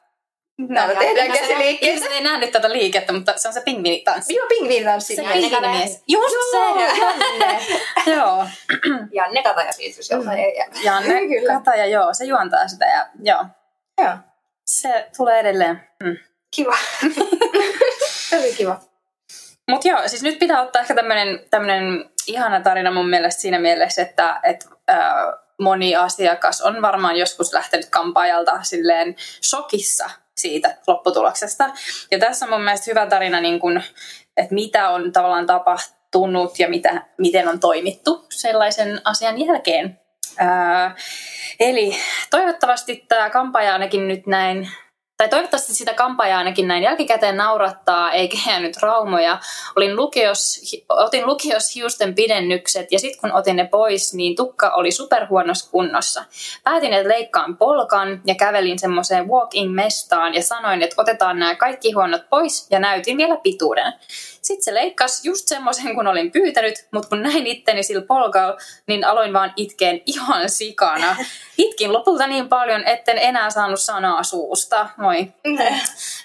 Täällä 0.73 0.99
tehdään 0.99 1.31
käsiliikkeitä. 1.31 1.85
Ihmiset 1.85 2.11
ei 2.11 2.23
nähnyt 2.23 2.51
tätä 2.51 2.71
liikettä, 2.71 3.13
mutta 3.13 3.33
se 3.37 3.47
on 3.47 3.53
se 3.53 3.61
pingviinitanssi. 3.61 4.35
Joo, 4.35 4.47
pingviinitanssi. 4.47 5.15
Se 5.15 5.21
pingviinimies. 5.21 6.03
Just 6.07 6.35
Joo, 6.53 6.77
se! 6.77 6.85
Janne. 7.01 7.59
Joo. 8.05 8.47
Janne 9.11 9.43
Kataja 9.43 9.71
siis, 9.71 9.97
jos 9.97 10.09
jossain 10.09 10.39
ei 10.39 10.57
jää. 10.57 10.67
Janne 10.83 11.27
Kyllä. 11.27 11.53
Kataja, 11.53 11.85
joo, 11.85 12.13
se 12.13 12.25
juontaa 12.25 12.67
sitä 12.67 12.85
ja 12.85 13.07
joo. 13.23 13.45
Joo, 14.01 14.17
Se 14.65 15.09
tulee 15.17 15.39
edelleen. 15.39 15.87
Mm. 16.03 16.17
Kiva. 16.55 16.77
se 18.29 18.39
oli 18.39 18.53
kiva. 18.53 18.79
Mutta 19.69 19.87
joo, 19.87 20.07
siis 20.07 20.23
nyt 20.23 20.39
pitää 20.39 20.61
ottaa 20.61 20.81
ehkä 20.81 20.95
tämmönen 21.49 22.09
ihana 22.27 22.61
tarina 22.61 22.91
mun 22.91 23.09
mielestä 23.09 23.41
siinä 23.41 23.59
mielessä, 23.59 24.01
että, 24.01 24.39
että 24.43 24.65
äh, 24.89 24.97
moni 25.59 25.95
asiakas 25.95 26.61
on 26.61 26.81
varmaan 26.81 27.15
joskus 27.15 27.53
lähtenyt 27.53 27.89
kampaajalta 27.89 28.63
silleen 28.63 29.15
shokissa 29.43 30.09
siitä 30.37 30.77
lopputuloksesta. 30.87 31.69
Ja 32.11 32.19
tässä 32.19 32.45
on 32.45 32.51
mun 32.51 32.61
mielestä 32.61 32.91
hyvä 32.91 33.05
tarina, 33.05 33.41
niin 33.41 33.59
kun, 33.59 33.81
että 34.37 34.53
mitä 34.53 34.89
on 34.89 35.11
tavallaan 35.11 35.45
tapahtunut 35.45 36.59
ja 36.59 36.69
mitä, 36.69 37.05
miten 37.17 37.47
on 37.47 37.59
toimittu 37.59 38.25
sellaisen 38.29 39.01
asian 39.05 39.45
jälkeen. 39.45 39.99
Ää, 40.37 40.95
eli 41.59 41.95
toivottavasti 42.29 43.05
tämä 43.07 43.29
kampaaja 43.29 43.73
ainakin 43.73 44.07
nyt 44.07 44.27
näin 44.27 44.69
tai 45.19 45.29
toivottavasti 45.29 45.73
sitä 45.73 45.93
kampaajaa 45.93 46.37
ainakin 46.37 46.67
näin 46.67 46.83
jälkikäteen 46.83 47.37
naurattaa, 47.37 48.11
eikä 48.11 48.37
jäänyt 48.47 48.77
raumoja. 48.77 49.39
Olin 49.75 49.95
lukios, 49.95 50.61
otin 50.89 51.25
lukios 51.25 51.75
hiusten 51.75 52.15
pidennykset 52.15 52.91
ja 52.91 52.99
sitten 52.99 53.21
kun 53.21 53.31
otin 53.31 53.55
ne 53.55 53.67
pois, 53.67 54.13
niin 54.13 54.35
tukka 54.35 54.69
oli 54.69 54.91
superhuonossa 54.91 55.71
kunnossa. 55.71 56.25
Päätin, 56.63 56.93
että 56.93 57.09
leikkaan 57.09 57.57
polkan 57.57 58.21
ja 58.25 58.35
kävelin 58.35 58.79
semmoiseen 58.79 59.27
walk-in-mestaan 59.27 60.33
ja 60.33 60.43
sanoin, 60.43 60.81
että 60.81 61.01
otetaan 61.01 61.39
nämä 61.39 61.55
kaikki 61.55 61.91
huonot 61.91 62.29
pois 62.29 62.67
ja 62.71 62.79
näytin 62.79 63.17
vielä 63.17 63.37
pituuden. 63.43 63.93
Sitten 64.49 64.63
se 64.63 64.73
leikkasi 64.73 65.29
just 65.29 65.47
semmoisen, 65.47 65.95
kun 65.95 66.07
olin 66.07 66.31
pyytänyt, 66.31 66.87
mutta 66.91 67.09
kun 67.09 67.21
näin 67.23 67.47
itteni 67.47 67.83
sillä 67.83 68.05
polkalla, 68.05 68.57
niin 68.87 69.05
aloin 69.05 69.33
vaan 69.33 69.53
itkeen 69.55 70.01
ihan 70.05 70.49
sikana. 70.49 71.15
Itkin 71.57 71.93
lopulta 71.93 72.27
niin 72.27 72.49
paljon, 72.49 72.83
etten 72.83 73.17
enää 73.17 73.49
saanut 73.49 73.79
sanaa 73.79 74.23
suusta. 74.23 74.89
Moi. 74.97 75.33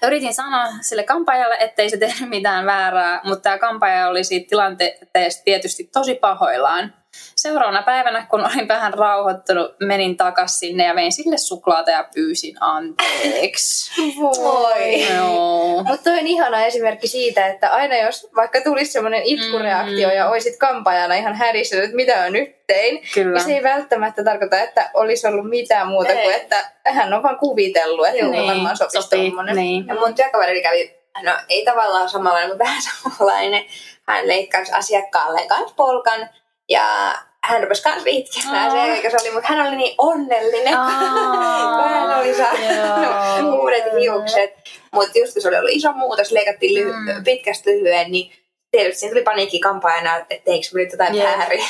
Yritin 0.07 0.35
sanoa 0.35 0.67
sille 0.81 1.03
kampaajalle, 1.03 1.57
ettei 1.61 1.91
se 1.91 1.97
tehnyt 1.97 2.29
mitään 2.29 2.67
väärää, 2.67 3.21
mutta 3.25 3.43
tämä 3.43 3.59
kampaaja 3.59 4.09
oli 4.09 4.25
siitä 4.25 4.49
tilanteesta 4.49 5.45
tietysti 5.45 5.89
tosi 5.93 6.15
pahoillaan. 6.15 7.04
Seuraavana 7.37 7.83
päivänä, 7.83 8.27
kun 8.31 8.45
olin 8.47 8.69
vähän 8.69 8.95
rauhoittunut, 8.95 9.77
menin 9.81 10.17
takas 10.17 10.59
sinne 10.59 10.85
ja 10.87 10.95
vein 10.95 11.13
sille 11.13 11.39
suklaata 11.39 11.91
ja 11.91 12.09
pyysin 12.15 12.57
anteeksi. 12.61 13.93
Voi. 14.21 15.15
Joo. 15.17 15.83
Mutta 15.85 16.05
toi 16.11 16.19
on 16.19 16.27
ihana 16.27 16.65
esimerkki 16.65 17.09
siitä, 17.09 17.47
että 17.47 17.71
aina 17.73 17.97
jos 17.97 18.29
vaikka 18.37 18.61
tulisi 18.61 18.93
semmoinen 18.93 19.23
itkureaktio 19.25 20.09
Mm. 20.09 20.15
ja 20.17 20.29
oisit 20.29 20.57
kampaajana 20.59 21.15
ihan 21.15 21.35
härissä, 21.35 21.83
että 21.83 21.97
mitä 21.97 22.17
mä 22.17 22.31
nyt 22.31 22.67
tein, 22.67 23.03
Kyllä. 23.15 23.33
niin 23.39 23.45
se 23.45 23.53
ei 23.55 23.63
välttämättä 23.63 24.25
tarkoita, 24.25 24.61
että 24.61 24.91
olisi 24.95 25.27
ollut 25.27 25.49
mitään 25.51 25.89
muuta 25.89 26.13
Ei. 26.13 26.23
kuin, 26.23 26.35
että 26.35 26.71
hän 26.87 27.13
on 27.15 27.23
vaan 27.23 27.39
kuvitellut, 27.39 28.07
että 28.07 28.25
niin, 28.27 28.47
varmaan 28.47 28.77
sopisi 28.77 29.03
sopii. 29.03 29.29
tommonen. 29.31 29.57
Niin. 29.57 29.87
Ja 29.87 29.95
mun 29.95 30.15
työkaveri 30.15 30.63
kävi, 30.63 30.95
no 31.23 31.33
ei 31.49 31.65
tavallaan 31.65 32.09
samanlainen, 32.09 32.51
mutta 32.51 32.65
vähän 32.65 32.83
samanlainen. 33.03 33.65
Hän 34.09 34.29
leikkasi 34.29 34.73
asiakkaalle 34.73 35.41
kanssa 35.49 35.75
polkan 35.77 36.29
ja 36.69 37.15
hän 37.45 37.63
rupesi 37.63 37.83
kanssa 37.83 38.11
itkemään 38.11 38.71
Aa. 38.71 38.71
se, 38.87 38.93
eikä 38.93 39.11
se 39.11 39.17
oli, 39.23 39.31
mutta 39.31 39.49
hän 39.49 39.67
oli 39.67 39.77
niin 39.77 39.95
onnellinen, 39.99 40.75
kun 40.75 41.89
hän 41.89 42.19
oli 42.19 42.35
saanut 42.35 43.61
uudet 43.61 43.85
hiukset. 44.01 44.55
Mutta 44.93 45.19
just 45.19 45.33
kun 45.33 45.43
se 45.43 45.49
oli 45.49 45.57
ollut 45.59 45.71
iso 45.73 45.93
muutos, 45.93 46.33
leikattiin 46.33 46.75
ly- 46.89 46.93
Mm. 46.93 47.25
pitkästä 47.25 47.71
lyhyen, 47.71 48.13
niin 48.13 48.33
tietysti 48.71 49.01
siinä 49.01 49.13
tuli 49.13 49.23
paniikki 49.25 49.61
kampaajana, 49.61 50.17
että 50.17 50.35
teikö 50.45 50.67
mä 50.73 50.79
nyt 50.81 50.93
jotain 50.93 51.19
väärin. 51.19 51.65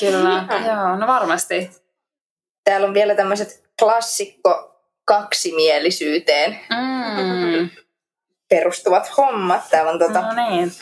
Kyllä, 0.00 0.44
joo, 0.66 0.96
no 0.96 1.06
varmasti. 1.06 1.70
Täällä 2.64 2.86
on 2.86 2.94
vielä 2.94 3.14
tämmöiset 3.14 3.62
klassikko 3.80 4.74
kaksimielisyyteen 5.04 6.60
Mm. 6.70 7.68
perustuvat 8.48 9.16
hommat. 9.16 9.60
Täällä 9.70 9.92
on 9.92 9.98
tota, 9.98 10.20
No 10.20 10.50
niin, 10.50 10.72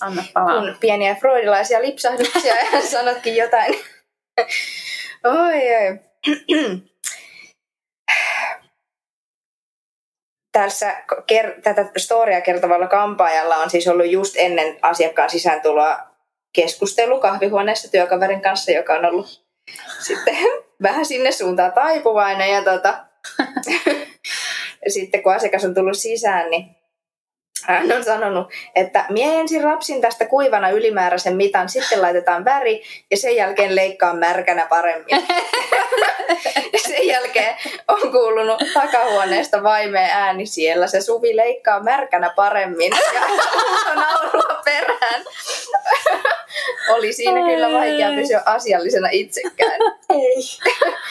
anna 0.00 0.24
palaa. 0.32 0.60
kun 0.60 0.76
pieniä 0.80 1.14
freudilaisia 1.14 1.82
lipsahduksia 1.82 2.54
ja 2.56 2.82
sanotkin 2.90 3.36
jotain. 3.36 3.74
oi, 5.24 5.76
oi. 5.76 5.98
Tässä 10.52 10.96
ker- 11.32 11.60
tätä 11.62 11.86
storia 11.96 12.40
kertovalla 12.40 12.86
kampaajalla 12.86 13.56
on 13.56 13.70
siis 13.70 13.88
ollut 13.88 14.06
just 14.10 14.34
ennen 14.38 14.78
asiakkaan 14.82 15.30
sisääntuloa 15.30 15.98
keskustelu 16.54 17.20
kahvihuoneessa 17.20 17.90
työkaverin 17.90 18.42
kanssa, 18.42 18.72
joka 18.72 18.94
on 18.94 19.04
ollut 19.04 19.44
sitten 20.06 20.36
vähän 20.82 21.06
sinne 21.06 21.32
suuntaan 21.32 21.72
taipuvainen. 21.72 22.50
Ja 22.50 22.62
tota, 22.64 23.04
sitten 24.94 25.22
kun 25.22 25.34
asiakas 25.34 25.64
on 25.64 25.74
tullut 25.74 25.98
sisään, 25.98 26.50
niin 26.50 26.76
hän 27.66 27.92
on 27.92 28.04
sanonut, 28.04 28.50
että 28.74 29.04
mie 29.08 29.40
ensin 29.40 29.64
rapsin 29.64 30.00
tästä 30.00 30.26
kuivana 30.26 30.70
ylimääräisen 30.70 31.36
mitan, 31.36 31.68
sitten 31.68 32.02
laitetaan 32.02 32.44
väri 32.44 32.82
ja 33.10 33.16
sen 33.16 33.36
jälkeen 33.36 33.76
leikkaan 33.76 34.18
märkänä 34.18 34.66
paremmin. 34.66 35.26
sen 36.86 37.06
jälkeen 37.06 37.56
on 37.88 38.12
kuulunut 38.12 38.62
takahuoneesta 38.74 39.62
vaimeen 39.62 40.10
ääni 40.10 40.46
siellä. 40.46 40.86
Se 40.86 41.00
Suvi 41.00 41.36
leikkaa 41.36 41.82
märkänä 41.82 42.30
paremmin 42.36 42.92
ja 43.14 43.20
on 43.90 43.96
naurua 43.96 44.62
perään. 44.64 45.24
Oli 46.88 47.12
siinä 47.12 47.40
kyllä 47.40 47.72
vaikea 47.72 48.10
pysyä 48.10 48.42
asiallisena 48.46 49.08
itsekään. 49.12 49.80
Ei. 50.10 50.36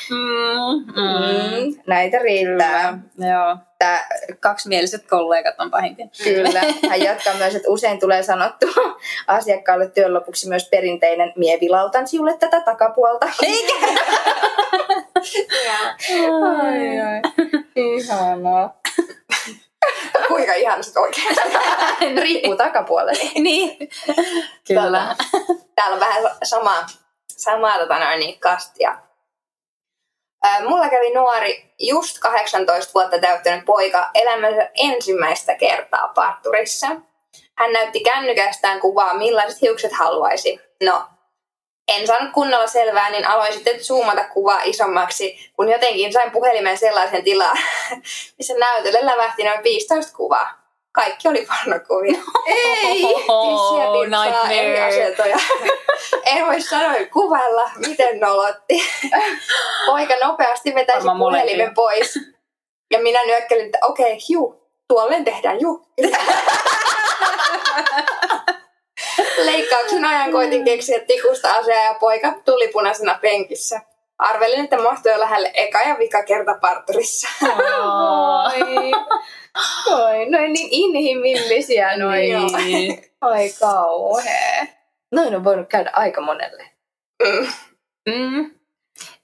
Mm, 0.09 0.93
mm. 0.95 1.63
Mm, 1.63 1.75
näitä 1.87 2.19
riittää. 2.19 2.99
Joo, 3.17 3.57
Tää, 3.83 4.07
kaksimieliset 4.39 5.07
kollegat 5.09 5.55
on 5.59 5.71
pahimpia. 5.71 6.07
Kyllä. 6.23 6.61
Hän 6.89 7.01
jatkaa 7.01 7.33
myös, 7.33 7.55
että 7.55 7.69
usein 7.69 7.99
tulee 7.99 8.23
sanottua 8.23 8.99
asiakkaalle 9.27 9.87
työn 9.87 10.13
lopuksi 10.13 10.49
myös 10.49 10.69
perinteinen 10.69 11.33
mie 11.35 11.57
vilautan 11.61 12.07
sinulle 12.07 12.37
tätä 12.37 12.61
takapuolta. 12.61 13.25
Eikä? 13.41 13.73
Ai, 16.61 16.99
ai. 16.99 17.21
Ihanaa. 17.75 18.77
Kuinka 20.27 20.53
ihana 20.53 20.83
sit 20.83 20.97
oikein. 20.97 21.35
Riippuu 22.21 22.55
takapuolelle. 22.55 23.31
niin. 23.35 23.77
Kyllä. 24.67 25.15
Täällä 25.75 25.93
on 25.93 25.99
vähän 25.99 26.23
samaa, 26.43 26.85
samaa 27.27 27.79
tota 27.79 27.99
noin, 27.99 28.19
niin 28.19 28.39
kastia. 28.39 28.97
Mulla 30.67 30.89
kävi 30.89 31.13
nuori, 31.13 31.73
just 31.79 32.19
18 32.19 32.93
vuotta 32.93 33.19
täyttänyt 33.19 33.65
poika 33.65 34.09
elämänsä 34.13 34.69
ensimmäistä 34.75 35.55
kertaa 35.55 36.07
parturissa. 36.07 36.87
Hän 37.57 37.73
näytti 37.73 37.99
kännykästään 37.99 38.79
kuvaa, 38.79 39.13
millaiset 39.13 39.61
hiukset 39.61 39.91
haluaisi. 39.93 40.59
No, 40.83 41.05
en 41.87 42.07
saanut 42.07 42.33
kunnolla 42.33 42.67
selvää, 42.67 43.09
niin 43.09 43.27
aloin 43.27 43.53
sitten 43.53 43.83
zoomata 43.83 44.23
kuvaa 44.23 44.61
isommaksi, 44.63 45.51
kun 45.55 45.69
jotenkin 45.69 46.13
sain 46.13 46.31
puhelimen 46.31 46.77
sellaisen 46.77 47.23
tilaan, 47.23 47.57
missä 48.37 48.53
näytölle 48.57 49.05
lävähti 49.05 49.43
noin 49.43 49.63
15 49.63 50.17
kuvaa. 50.17 50.62
Kaikki 50.93 51.27
oli 51.27 51.47
pornokuvia. 51.47 52.21
Ei! 52.47 53.01
Tissiä 53.01 53.85
pirtsaa, 54.01 54.51
eri 54.51 54.81
asentoja. 54.81 55.37
en 56.35 56.45
voi 56.45 56.61
sanoa 56.61 56.93
kuvailla, 57.13 57.71
miten 57.87 58.19
nolotti. 58.19 58.83
Poika 59.85 60.13
nopeasti 60.23 60.75
vetäisi 60.75 61.07
puhelimen 61.17 61.73
pois. 61.73 62.19
Ja 62.91 62.99
minä 62.99 63.19
nyökkelin, 63.25 63.65
että 63.65 63.77
okei, 63.81 64.05
okay, 64.05 64.19
juu, 64.29 64.69
tuolleen 64.87 65.25
tehdään, 65.25 65.61
juu. 65.61 65.87
Leikkauksen 69.37 70.05
ajan 70.05 70.31
koitin 70.31 70.65
keksiä 70.65 70.99
tikusta 70.99 71.53
asiaa 71.53 71.83
ja 71.83 71.93
poika 71.93 72.33
tuli 72.45 72.67
punaisena 72.67 73.19
penkissä. 73.21 73.81
Arvelin, 74.17 74.63
että 74.63 74.81
mahtui 74.81 75.11
jo 75.11 75.19
lähelle 75.19 75.51
eka 75.53 75.81
ja 75.81 75.97
vika 75.99 76.23
kerta 76.23 76.57
parturissa. 76.61 77.27
Oi. 77.43 78.91
Oi, 79.93 80.29
noin 80.29 80.53
niin 80.53 80.67
inhimillisiä 80.71 81.97
noin. 81.97 82.47
Niin. 82.57 83.03
Oi 83.21 83.53
kauhea. 83.59 84.65
Noin 85.11 85.35
on 85.35 85.43
voinut 85.43 85.69
käydä 85.69 85.91
aika 85.93 86.21
monelle. 86.21 86.63
Mm. 88.09 88.51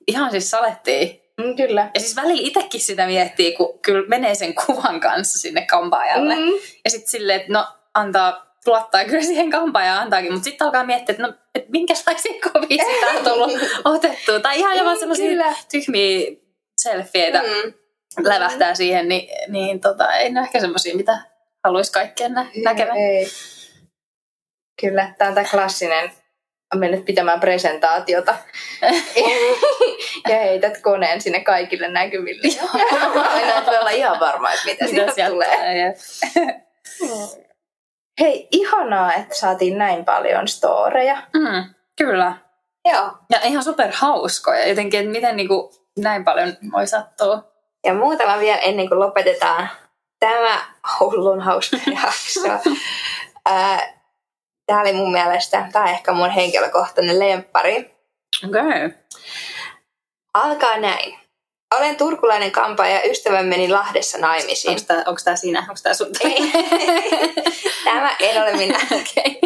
Ihan 0.07 0.31
siis 0.31 0.51
salettiin. 0.51 1.21
Mm, 1.39 1.55
kyllä. 1.55 1.91
Ja 1.93 1.99
siis 1.99 2.15
välillä 2.15 2.41
itsekin 2.47 2.81
sitä 2.81 3.05
miettii, 3.05 3.55
kun 3.55 3.79
kyllä 3.79 4.07
menee 4.07 4.35
sen 4.35 4.55
kuvan 4.55 4.99
kanssa 4.99 5.39
sinne 5.39 5.65
kampaajalle. 5.65 6.35
Mm. 6.35 6.51
Ja 6.83 6.89
sitten 6.89 7.09
silleen, 7.09 7.41
että 7.41 7.53
no 7.53 7.67
antaa, 7.93 8.48
luottaa 8.65 9.05
kyllä 9.05 9.23
siihen 9.23 9.49
kampaajaan 9.51 10.01
antaakin, 10.03 10.31
mutta 10.33 10.43
sitten 10.43 10.65
alkaa 10.65 10.83
miettiä, 10.83 11.13
että 11.13 11.27
no, 11.27 11.33
et 11.55 11.69
minkälaisia 11.69 12.33
kuvia 12.51 12.85
sitä 12.85 13.07
on 13.17 13.23
tullut 13.23 13.51
otettua. 13.95 14.39
Tai 14.39 14.59
ihan 14.59 14.77
jopa 14.77 14.95
sellaisia 14.95 15.25
Kyllä. 15.29 15.53
tyhmiä 15.71 16.31
selfieitä 16.81 17.41
Mm. 17.41 17.73
lävähtää 18.23 18.75
siihen, 18.75 19.07
niin, 19.07 19.29
niin 19.47 19.79
tota, 19.79 20.13
ei 20.13 20.29
ne 20.29 20.39
ehkä 20.39 20.59
semmoisia, 20.59 20.95
mitä 20.95 21.17
haluaisi 21.63 21.91
kaikkien 21.91 22.33
nä- 22.33 22.45
näkevän. 22.63 22.97
Ei. 22.97 23.27
Kyllä, 24.81 25.13
tämä 25.17 25.29
on 25.29 25.35
tämä 25.35 25.47
klassinen 25.51 26.11
mennyt 26.75 27.05
pitämään 27.05 27.39
presentaatiota. 27.39 28.35
ja 30.29 30.35
heität 30.39 30.81
koneen 30.81 31.21
sinne 31.21 31.43
kaikille 31.43 31.87
näkyville. 31.87 32.47
Aina 33.29 33.57
et 33.57 33.65
voi 33.65 33.77
olla 33.77 33.89
ihan 33.89 34.19
varma, 34.19 34.51
että 34.53 34.65
mitä, 34.65 34.85
Mitä 34.85 34.95
sieltä 34.95 35.13
sieltä 35.13 35.31
tulee. 35.31 35.95
tulee. 36.99 37.45
Hei, 38.19 38.47
ihanaa, 38.51 39.13
että 39.13 39.35
saatiin 39.35 39.77
näin 39.77 40.05
paljon 40.05 40.47
storeja. 40.47 41.17
Mm, 41.33 41.73
Kyllä. 41.97 42.33
Joo. 42.85 43.11
Ja 43.29 43.39
ihan 43.43 43.63
super 43.63 43.91
hauskoja. 43.93 44.67
Jotenkin, 44.69 44.99
että 44.99 45.11
miten 45.11 45.35
niinku 45.35 45.71
näin 45.97 46.23
paljon 46.23 46.53
voi 46.71 46.87
sattua. 46.87 47.43
Ja 47.85 47.93
muutama 47.93 48.39
vielä 48.39 48.57
ennen 48.57 48.87
kuin 48.87 48.99
lopetetaan 48.99 49.69
tämä 50.19 50.59
hullun 50.99 51.41
hauska 51.41 51.77
jakso. 52.03 52.71
Tämä 54.65 54.81
oli 54.81 54.93
mun 54.93 55.11
mielestä, 55.11 55.69
tämä 55.71 55.85
on 55.85 55.91
ehkä 55.91 56.11
mun 56.11 56.29
henkilökohtainen 56.29 57.19
lemppari. 57.19 57.95
Okei. 58.47 58.61
Okay. 58.61 58.91
Alkaa 60.33 60.77
näin. 60.77 61.19
Olen 61.77 61.95
turkulainen 61.95 62.51
kampaaja 62.51 62.95
ja 62.95 63.09
ystävän 63.09 63.45
meni 63.45 63.69
Lahdessa 63.69 64.17
naimisiin. 64.17 64.71
Onko 64.71 64.83
tää, 64.87 65.03
onks 65.05 65.23
tää 65.23 65.35
sinä? 65.35 65.59
Onko 65.59 65.79
tää 65.83 65.93
sun? 65.93 66.07
Ei. 66.23 66.51
Tämä 67.83 68.15
en 68.19 68.41
ole 68.41 68.53
minä. 68.53 68.79
Okei. 69.01 69.41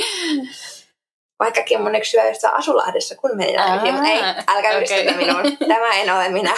Vaikkakin 1.40 1.82
mun 1.82 1.96
yksi 1.96 2.18
ystävä 2.32 2.54
asui 2.54 2.76
Lahdessa, 2.76 3.16
kun 3.16 3.32
meni 3.34 3.54
naimisiin. 3.54 3.94
Mutta 3.94 4.10
ei, 4.10 4.22
älkää 4.48 4.78
ystävä 4.78 5.18
minuun. 5.18 5.58
Tämä 5.68 5.94
en 5.94 6.16
ole 6.16 6.30
minä. 6.30 6.54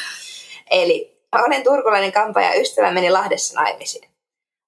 Eli 0.70 1.20
olen 1.32 1.62
turkulainen 1.62 2.12
kampaaja 2.12 2.54
ja 2.54 2.60
ystävä 2.60 2.90
meni 2.90 3.10
Lahdessa 3.10 3.60
naimisiin. 3.60 4.10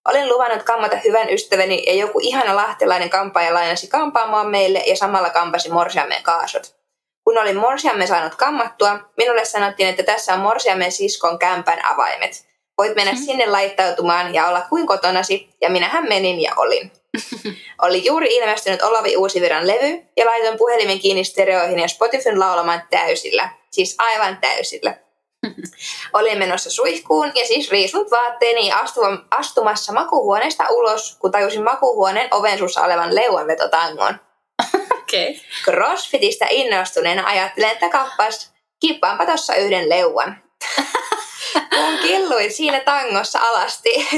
Olin 0.08 0.28
luvannut 0.28 0.62
kammata 0.62 0.96
hyvän 0.96 1.30
ystäväni 1.30 1.85
ja 1.87 1.94
joku 1.94 2.20
ihana 2.22 2.56
lahtelainen 2.56 3.11
kampaaja 3.11 3.54
lainasi 3.54 3.87
kampaamaan 3.87 4.50
meille 4.50 4.82
ja 4.87 4.96
samalla 4.96 5.30
kampasi 5.30 5.70
morsiamen 5.70 6.22
kaasot. 6.22 6.82
Kun 7.24 7.38
olin 7.38 7.56
morsiamme 7.56 8.06
saanut 8.06 8.35
kammattua, 8.35 8.98
minulle 9.16 9.44
sanottiin, 9.44 9.88
että 9.88 10.02
tässä 10.02 10.35
on 10.35 10.40
morsiamen 10.40 10.92
siskon 10.92 11.38
kämpän 11.38 11.85
avaimet. 11.85 12.46
Voit 12.78 12.94
mennä 12.96 13.14
sinne 13.14 13.46
laittautumaan 13.46 14.35
ja 14.35 14.48
olla 14.48 14.62
kuin 14.68 14.87
kotonasi, 14.87 15.48
ja 15.61 15.70
minähän 15.70 16.08
menin 16.08 16.40
ja 16.40 16.52
olin. 16.56 16.92
Oli 17.82 18.04
juuri 18.04 18.37
ilmestynyt 18.37 18.82
Olavi 18.82 19.16
Uusiviran 19.16 19.66
levy 19.66 20.02
ja 20.16 20.26
laitoin 20.26 20.58
puhelimen 20.58 20.98
kiinni 20.98 21.24
stereoihin 21.24 21.78
ja 21.78 21.88
Spotifyn 21.88 22.40
laulamaan 22.40 22.82
täysillä. 22.90 23.48
Siis 23.70 23.96
aivan 23.98 24.38
täysillä. 24.40 24.94
Olin 26.12 26.38
menossa 26.38 26.70
suihkuun 26.70 27.32
ja 27.35 27.46
siis 27.46 27.70
riisunut 27.70 28.11
vaatteeni 28.11 28.68
ja 28.68 28.85
astumassa 29.30 29.92
makuhuoneesta 29.92 30.64
ulos, 30.70 31.16
kun 31.20 31.30
tajusin 31.30 31.64
makuhuoneen 31.64 32.28
oven 32.35 32.58
suussa 32.58 32.85
olevan 32.85 33.14
leuanvetotangon. 33.14 34.14
Okei. 35.12 35.40
Crossfitistä 35.64 36.46
innostuneena 36.51 37.27
ajattelen, 37.27 37.70
että 37.70 37.88
kappas, 37.88 38.53
kippaanpa 38.81 39.27
tossa 39.27 39.55
yhden 39.55 39.88
leuan. 39.88 40.42
Kun 41.77 41.98
killuin 42.03 42.53
siinä 42.53 42.81
tangossa 42.81 43.38
alasti, 43.42 44.09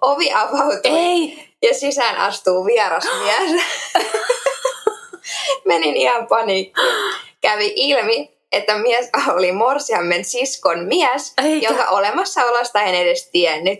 ovi 0.00 0.32
avautui 0.32 0.80
Ei. 0.98 1.48
ja 1.62 1.74
sisään 1.74 2.16
astuu 2.16 2.64
vieras 2.64 3.04
mies. 3.22 3.62
Menin 5.64 5.96
ihan 5.96 6.26
paniikkiin. 6.26 6.94
Kävi 7.40 7.72
ilmi, 7.76 8.38
että 8.52 8.78
mies 8.78 9.10
oli 9.34 9.52
morsiammen 9.52 10.24
siskon 10.24 10.84
mies, 10.84 11.34
Eikä. 11.44 11.68
jonka 11.68 11.84
olemassaolosta 11.84 12.80
en 12.82 12.94
edes 12.94 13.28
tiennyt. 13.32 13.78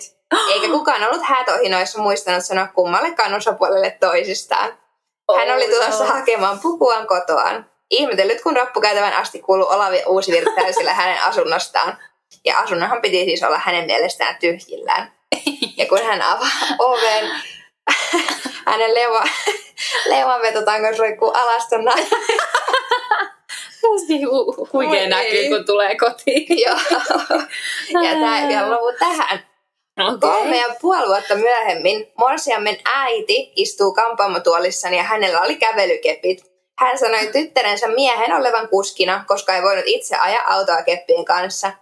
Eikä 0.52 0.68
kukaan 0.68 1.04
ollut 1.04 1.22
häätohinoissa 1.22 1.98
muistanut 1.98 2.44
sanoa 2.44 2.66
kummallekaan 2.66 3.34
osapuolelle 3.34 3.96
toisistaan. 4.00 4.78
Hän 5.36 5.50
oli 5.56 5.68
tulossa 5.68 6.06
hakemaan 6.06 6.60
pukuaan 6.60 7.06
kotoaan. 7.06 7.70
Ihmetellyt, 7.90 8.42
kun 8.42 8.56
rappukäytävän 8.56 9.12
asti 9.12 9.38
kuului 9.38 9.66
Olavi 9.70 10.02
Uusivirta 10.06 10.50
täysillä 10.56 10.92
hänen 10.92 11.22
asunnostaan. 11.22 11.98
Ja 12.44 12.58
asunnonhan 12.58 13.02
piti 13.02 13.24
siis 13.24 13.42
olla 13.42 13.58
hänen 13.58 13.84
mielestään 13.84 14.36
tyhjillään. 14.40 15.12
Ja 15.76 15.86
kun 15.86 16.04
hän 16.04 16.22
avaa 16.22 16.48
oven, 16.78 17.30
hänen 18.66 18.94
leuva, 18.94 19.24
leuanvetotangon 20.06 20.98
roikkuu 20.98 21.30
alastona. 21.30 21.92
Huikea 24.72 25.08
näkyy, 25.08 25.48
kun 25.48 25.64
tulee 25.66 25.96
kotiin. 25.96 26.58
Joo. 26.66 26.78
Ja 28.02 28.10
tämä 28.10 28.40
ei 28.40 28.48
vielä 28.48 28.70
lopu 28.70 28.98
tähän. 28.98 29.46
Kolme 30.20 30.56
ja 30.56 30.74
puoli 30.80 31.06
vuotta 31.06 31.34
myöhemmin 31.34 32.12
morsiammen 32.18 32.78
äiti 32.94 33.52
istuu 33.56 33.92
kampaamotuolissani 33.92 34.96
ja 34.96 35.02
hänellä 35.02 35.40
oli 35.40 35.56
kävelykepit. 35.56 36.44
Hän 36.78 36.98
sanoi 36.98 37.26
tyttärensä 37.26 37.88
miehen 37.88 38.32
olevan 38.32 38.68
kuskina, 38.68 39.24
koska 39.26 39.54
ei 39.54 39.62
voinut 39.62 39.84
itse 39.86 40.16
ajaa 40.16 40.54
autoa 40.54 40.82
keppien 40.82 41.24
kanssa. 41.24 41.72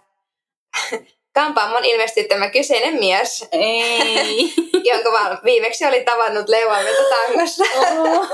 Kampaamon 1.33 1.85
ilmestyi 1.85 2.23
tämä 2.23 2.49
kyseinen 2.49 2.99
mies, 2.99 3.47
Ei. 3.51 4.53
jonka 4.91 5.11
vaan 5.11 5.39
viimeksi 5.43 5.85
oli 5.85 6.03
tavannut 6.03 6.49
leuanvetotangossa. 6.49 7.63
oh, 7.79 8.27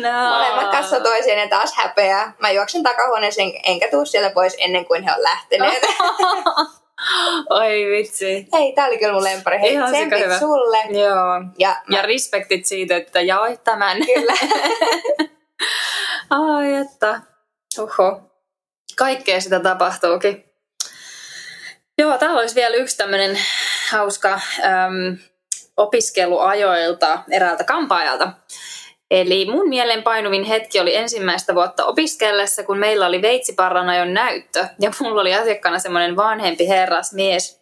no. 0.00 0.30
Molemmat 0.30 0.70
katsoi 0.70 1.00
toisiaan 1.00 1.40
ja 1.40 1.48
taas 1.48 1.74
häpeää. 1.74 2.32
Mä 2.38 2.50
juoksen 2.50 2.82
takahuoneeseen 2.82 3.52
enkä 3.66 3.88
tuu 3.90 4.04
sieltä 4.04 4.30
pois 4.30 4.56
ennen 4.58 4.84
kuin 4.84 5.02
he 5.02 5.10
on 5.12 5.22
lähteneet. 5.22 5.82
Oi 7.50 7.86
vitsi. 7.90 8.48
Hei, 8.52 8.72
tää 8.72 8.86
oli 8.86 8.98
kyllä 8.98 9.12
mun 9.12 9.24
lempari. 9.24 9.60
Hei, 9.60 9.72
Ihan 9.72 9.92
tsempit 9.92 10.24
hyvä. 10.24 10.38
sulle. 10.38 10.78
Joo. 10.90 11.42
Ja, 11.58 11.76
Ja 11.88 12.02
respektit 12.02 12.66
siitä, 12.66 12.96
että 12.96 13.20
jaoit 13.20 13.64
tämän. 13.64 13.98
kyllä. 14.14 14.32
Ai 16.30 16.74
että. 16.74 17.20
Oho. 17.78 18.20
Kaikkea 18.96 19.40
sitä 19.40 19.60
tapahtuukin. 19.60 20.44
Joo, 21.98 22.18
täällä 22.18 22.40
olisi 22.40 22.54
vielä 22.54 22.76
yksi 22.76 22.96
tämmöinen 22.96 23.38
hauska 23.90 24.32
äm, 24.64 25.18
opiskeluajoilta 25.76 27.18
eräältä 27.30 27.64
kampaajalta. 27.64 28.32
Eli 29.10 29.50
mun 29.50 29.68
mieleen 29.68 30.02
painuvin 30.02 30.44
hetki 30.44 30.80
oli 30.80 30.96
ensimmäistä 30.96 31.54
vuotta 31.54 31.84
opiskellessa, 31.84 32.62
kun 32.62 32.78
meillä 32.78 33.06
oli 33.06 33.22
veitsiparranajon 33.22 34.14
näyttö. 34.14 34.66
Ja 34.80 34.90
mulla 35.00 35.20
oli 35.20 35.34
asiakkaana 35.34 35.78
semmoinen 35.78 36.16
vanhempi 36.16 36.68
herrasmies. 36.68 37.60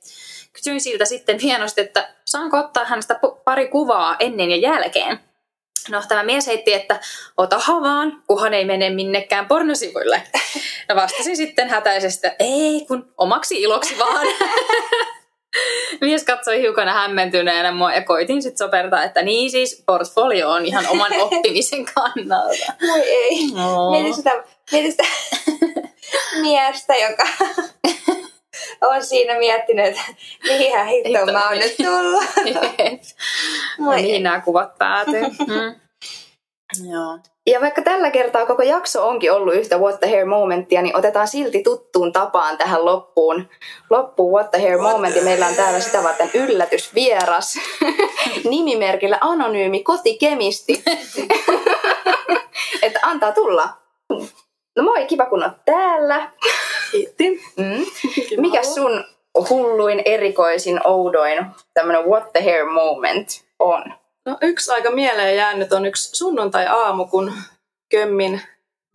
Kysyin 0.52 0.80
siltä 0.80 1.04
sitten 1.04 1.38
hienosti, 1.38 1.80
että 1.80 2.08
saanko 2.24 2.58
ottaa 2.58 2.84
hänestä 2.84 3.20
pari 3.44 3.68
kuvaa 3.68 4.16
ennen 4.18 4.50
ja 4.50 4.56
jälkeen. 4.56 5.20
No 5.90 6.02
tämä 6.08 6.22
mies 6.22 6.46
heitti, 6.46 6.72
että 6.72 7.00
otahan 7.36 7.82
vaan, 7.82 8.22
kunhan 8.26 8.54
ei 8.54 8.64
mene 8.64 8.90
minnekään 8.90 9.46
pornosivuille. 9.46 10.22
No 10.88 10.96
vastasin 10.96 11.36
sitten 11.36 11.68
hätäisesti, 11.68 12.26
että 12.26 12.44
ei 12.44 12.84
kun 12.88 13.12
omaksi 13.18 13.62
iloksi 13.62 13.98
vaan. 13.98 14.26
Mies 16.00 16.24
katsoi 16.24 16.60
hiukan 16.60 16.88
hämmentyneenä 16.88 17.72
mua 17.72 17.92
ja 17.92 18.04
koitin 18.04 18.42
sitten 18.42 18.66
sopertaa, 18.66 19.04
että 19.04 19.22
niin 19.22 19.50
siis 19.50 19.82
portfolio 19.86 20.50
on 20.50 20.66
ihan 20.66 20.86
oman 20.88 21.12
oppimisen 21.22 21.84
kannalta. 21.84 22.72
Moi 22.86 23.00
ei. 23.00 23.46
No. 23.54 23.90
Mietin 23.90 24.14
sitä, 24.14 24.44
mietin 24.72 24.90
sitä 24.90 25.04
miestä, 26.42 26.94
joka 26.94 27.24
on 28.82 29.04
siinä 29.04 29.38
miettinyt, 29.38 29.86
että 29.86 30.02
mihin 30.44 30.86
hittoon 30.86 31.16
Hitto, 31.16 31.32
mä 31.32 31.48
oon 31.48 31.58
nyt 31.58 31.76
tullut. 31.76 32.24
Moi 33.78 33.96
mihin 33.96 34.14
ei. 34.14 34.20
nämä 34.20 34.40
kuvat 34.40 34.78
päätyy. 34.78 35.22
Mm. 35.22 35.80
Joo. 36.90 37.18
Ja 37.50 37.60
vaikka 37.60 37.82
tällä 37.82 38.10
kertaa 38.10 38.46
koko 38.46 38.62
jakso 38.62 39.08
onkin 39.08 39.32
ollut 39.32 39.54
yhtä 39.54 39.78
What 39.78 40.00
the 40.00 40.10
Hair 40.10 40.26
momenttia, 40.26 40.82
niin 40.82 40.96
otetaan 40.96 41.28
silti 41.28 41.62
tuttuun 41.62 42.12
tapaan 42.12 42.58
tähän 42.58 42.84
loppuun. 42.84 43.48
Loppuun 43.90 44.32
What 44.32 44.50
the 44.50 44.62
Hair 44.62 44.78
momentti. 44.78 45.20
Meillä 45.20 45.46
on 45.46 45.54
täällä 45.54 45.80
sitä 45.80 46.02
varten 46.02 46.30
yllätysvieras. 46.34 47.58
Nimimerkillä 48.50 49.18
anonyymi 49.20 49.82
kotikemisti. 49.82 50.82
että 52.82 53.00
antaa 53.02 53.32
tulla. 53.32 53.68
No 54.76 54.82
moi, 54.82 55.06
kiva 55.06 55.26
kun 55.26 55.42
oot 55.42 55.64
täällä. 55.64 56.30
Kiitti. 56.90 57.42
Mm. 57.56 57.86
Mikä 58.36 58.62
sun 58.62 59.04
hulluin, 59.50 60.02
erikoisin, 60.04 60.80
oudoin 60.86 61.46
tämmönen 61.74 62.04
What 62.04 62.32
the 62.32 62.42
Hair 62.42 62.64
moment 62.64 63.28
on? 63.58 63.94
No 64.28 64.36
yksi 64.40 64.72
aika 64.72 64.90
mieleen 64.90 65.36
jäänyt 65.36 65.72
on 65.72 65.86
yksi 65.86 66.16
sunnuntai-aamu, 66.16 67.06
kun 67.06 67.32
kömmin 67.90 68.40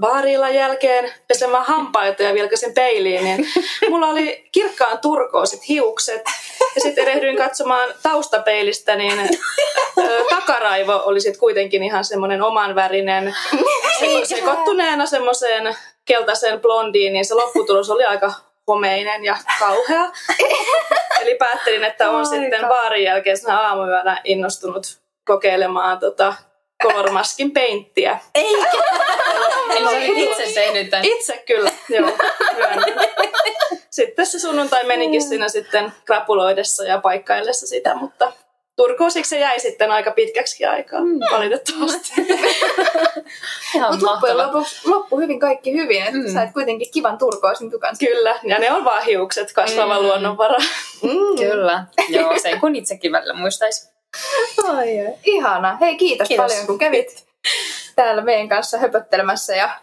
baarilan 0.02 0.56
jälkeen 0.56 1.14
pesemään 1.28 1.66
hampaita 1.66 2.24
ja 2.24 2.34
vilkasin 2.34 2.74
peiliin, 2.74 3.24
niin 3.24 3.48
mulla 3.90 4.08
oli 4.08 4.50
kirkkaan 4.52 5.00
turkoosit 5.00 5.70
hiukset. 5.70 6.22
Ja 6.76 6.82
sitten 6.82 7.04
erehdyin 7.04 7.38
katsomaan 7.38 7.90
taustapeilistä, 8.04 8.96
niin 8.96 9.20
ö, 9.98 10.26
takaraivo 10.30 11.02
oli 11.06 11.22
sitten 11.22 11.40
kuitenkin 11.40 11.84
ihan 11.84 12.06
semmoinen 12.06 12.42
omanvärinen. 12.42 13.36
Se, 14.00 14.36
sekoittuneena 14.36 15.06
semmoiseen 15.06 15.76
keltaiseen 16.06 16.62
blondiin, 16.62 17.14
niin 17.14 17.26
se 17.26 17.34
lopputulos 17.34 17.90
oli 17.90 18.06
aika 18.06 18.34
homeinen 18.68 19.24
ja 19.24 19.38
kauhea. 19.60 20.12
Eli 21.22 21.36
päättelin, 21.36 21.84
että 21.84 22.10
on 22.10 22.26
sitten 22.26 22.68
baarin 22.68 23.04
jälkeisenä 23.04 23.60
aamuyönä 23.60 24.22
innostunut 24.24 25.03
kokeilemaan 25.26 26.00
tota 26.00 26.34
kolormaskin 26.84 27.52
peinttiä. 27.52 28.20
Eikä! 28.36 28.70
Eli 29.76 29.84
sä 29.86 29.90
olit 29.98 30.18
itse 30.18 30.54
tehnyt 30.54 30.90
tämän. 30.90 31.06
Itse 31.06 31.44
kyllä, 31.48 31.72
joo. 31.90 32.10
Sitten 33.90 34.26
se 34.26 34.40
sunnuntai 34.40 34.84
menikin 34.84 35.22
siinä 35.24 35.50
sitten 35.50 35.92
krapuloidessa 36.06 36.84
ja 36.84 36.98
paikkaillessa 36.98 37.68
sitä, 37.68 37.96
mutta 37.96 38.32
turkoosiksi 38.76 39.30
se 39.30 39.40
jäi 39.40 39.60
sitten 39.60 39.92
aika 39.92 40.12
pitkäksi 40.12 40.66
aikaa, 40.66 41.00
mm. 41.00 41.20
valitettavasti. 41.32 42.14
Mutta 43.92 44.06
loppujen 44.06 44.38
lopuksi 44.38 44.90
loppu 44.90 45.20
hyvin 45.20 45.40
kaikki 45.40 45.74
hyvin, 45.74 46.02
että 46.02 46.12
Mm. 46.18 46.24
mm. 46.28 46.34
sait 46.34 46.54
kuitenkin 46.54 46.92
kivan 46.94 47.18
turkoosin 47.18 47.72
tukan. 47.72 47.96
Kyllä, 48.00 48.40
ja 48.44 48.60
ne 48.60 48.72
on 48.72 48.86
vaan 48.86 49.04
hiukset, 49.06 49.54
kasvava 49.54 50.00
Mm. 50.00 50.02
luonnonvara. 50.06 50.58
Mm. 51.02 51.38
Kyllä. 51.50 51.86
Joo, 52.10 52.40
sen 52.40 52.60
kun 52.60 52.76
itsekin 52.76 53.12
välillä 53.12 53.34
muistaisi. 53.34 53.93
Ai, 54.78 55.00
ai. 55.08 55.14
Ihana. 55.24 55.78
Hei, 55.82 55.98
kiitos, 55.98 56.28
Kiitos. 56.28 56.52
paljon 56.52 56.68
kun 56.68 56.78
kävit 56.78 57.28
täällä 57.96 58.22
meidän 58.22 58.50
kanssa 58.50 58.78
höpöttelemässä 58.78 59.56
ja 59.56 59.80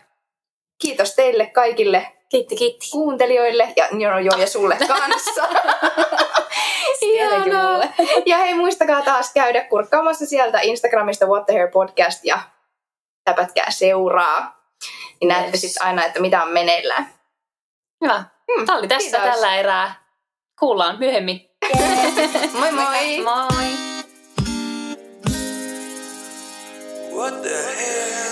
kiitos 0.82 1.14
teille 1.14 1.46
kaikille 1.46 2.12
Kiitti, 2.28 2.56
kiitti. 2.56 2.90
kuuntelijoille 2.92 3.72
ja, 3.76 3.88
joo, 3.98 4.18
joo, 4.18 4.36
ja 4.38 4.46
sulle 4.46 4.76
kanssa. 4.88 5.48
Ihanaa. 7.00 7.72
mulle. 7.72 7.88
Ja 8.26 8.36
hei, 8.38 8.54
muistakaa 8.54 9.02
taas 9.02 9.32
käydä 9.32 9.64
kurkkaamassa 9.64 10.26
sieltä 10.26 10.60
Instagramista 10.60 11.26
What 11.26 11.46
the 11.46 11.54
Hair 11.54 11.68
Podcast 11.70 12.24
ja 12.24 12.38
täpätkää 13.24 13.70
seuraa. 13.70 14.60
Niin 15.20 15.28
näette 15.28 15.50
Yes. 15.50 15.60
sitten 15.60 15.82
aina, 15.86 16.04
että 16.04 16.20
mitä 16.20 16.42
on 16.42 16.48
meneillään. 16.52 17.12
Hyvä. 18.04 18.24
Tämä 18.66 18.78
oli 18.78 18.88
tässä 18.88 19.18
kiitos. 19.18 19.30
tällä 19.34 19.56
erää. 19.56 19.94
Kuullaan 20.60 20.98
myöhemmin. 20.98 21.50
Moi 22.58 22.72
moi! 22.72 23.18
Moi! 23.22 23.69
What 27.20 27.42
the 27.42 27.50
hell? 27.50 28.29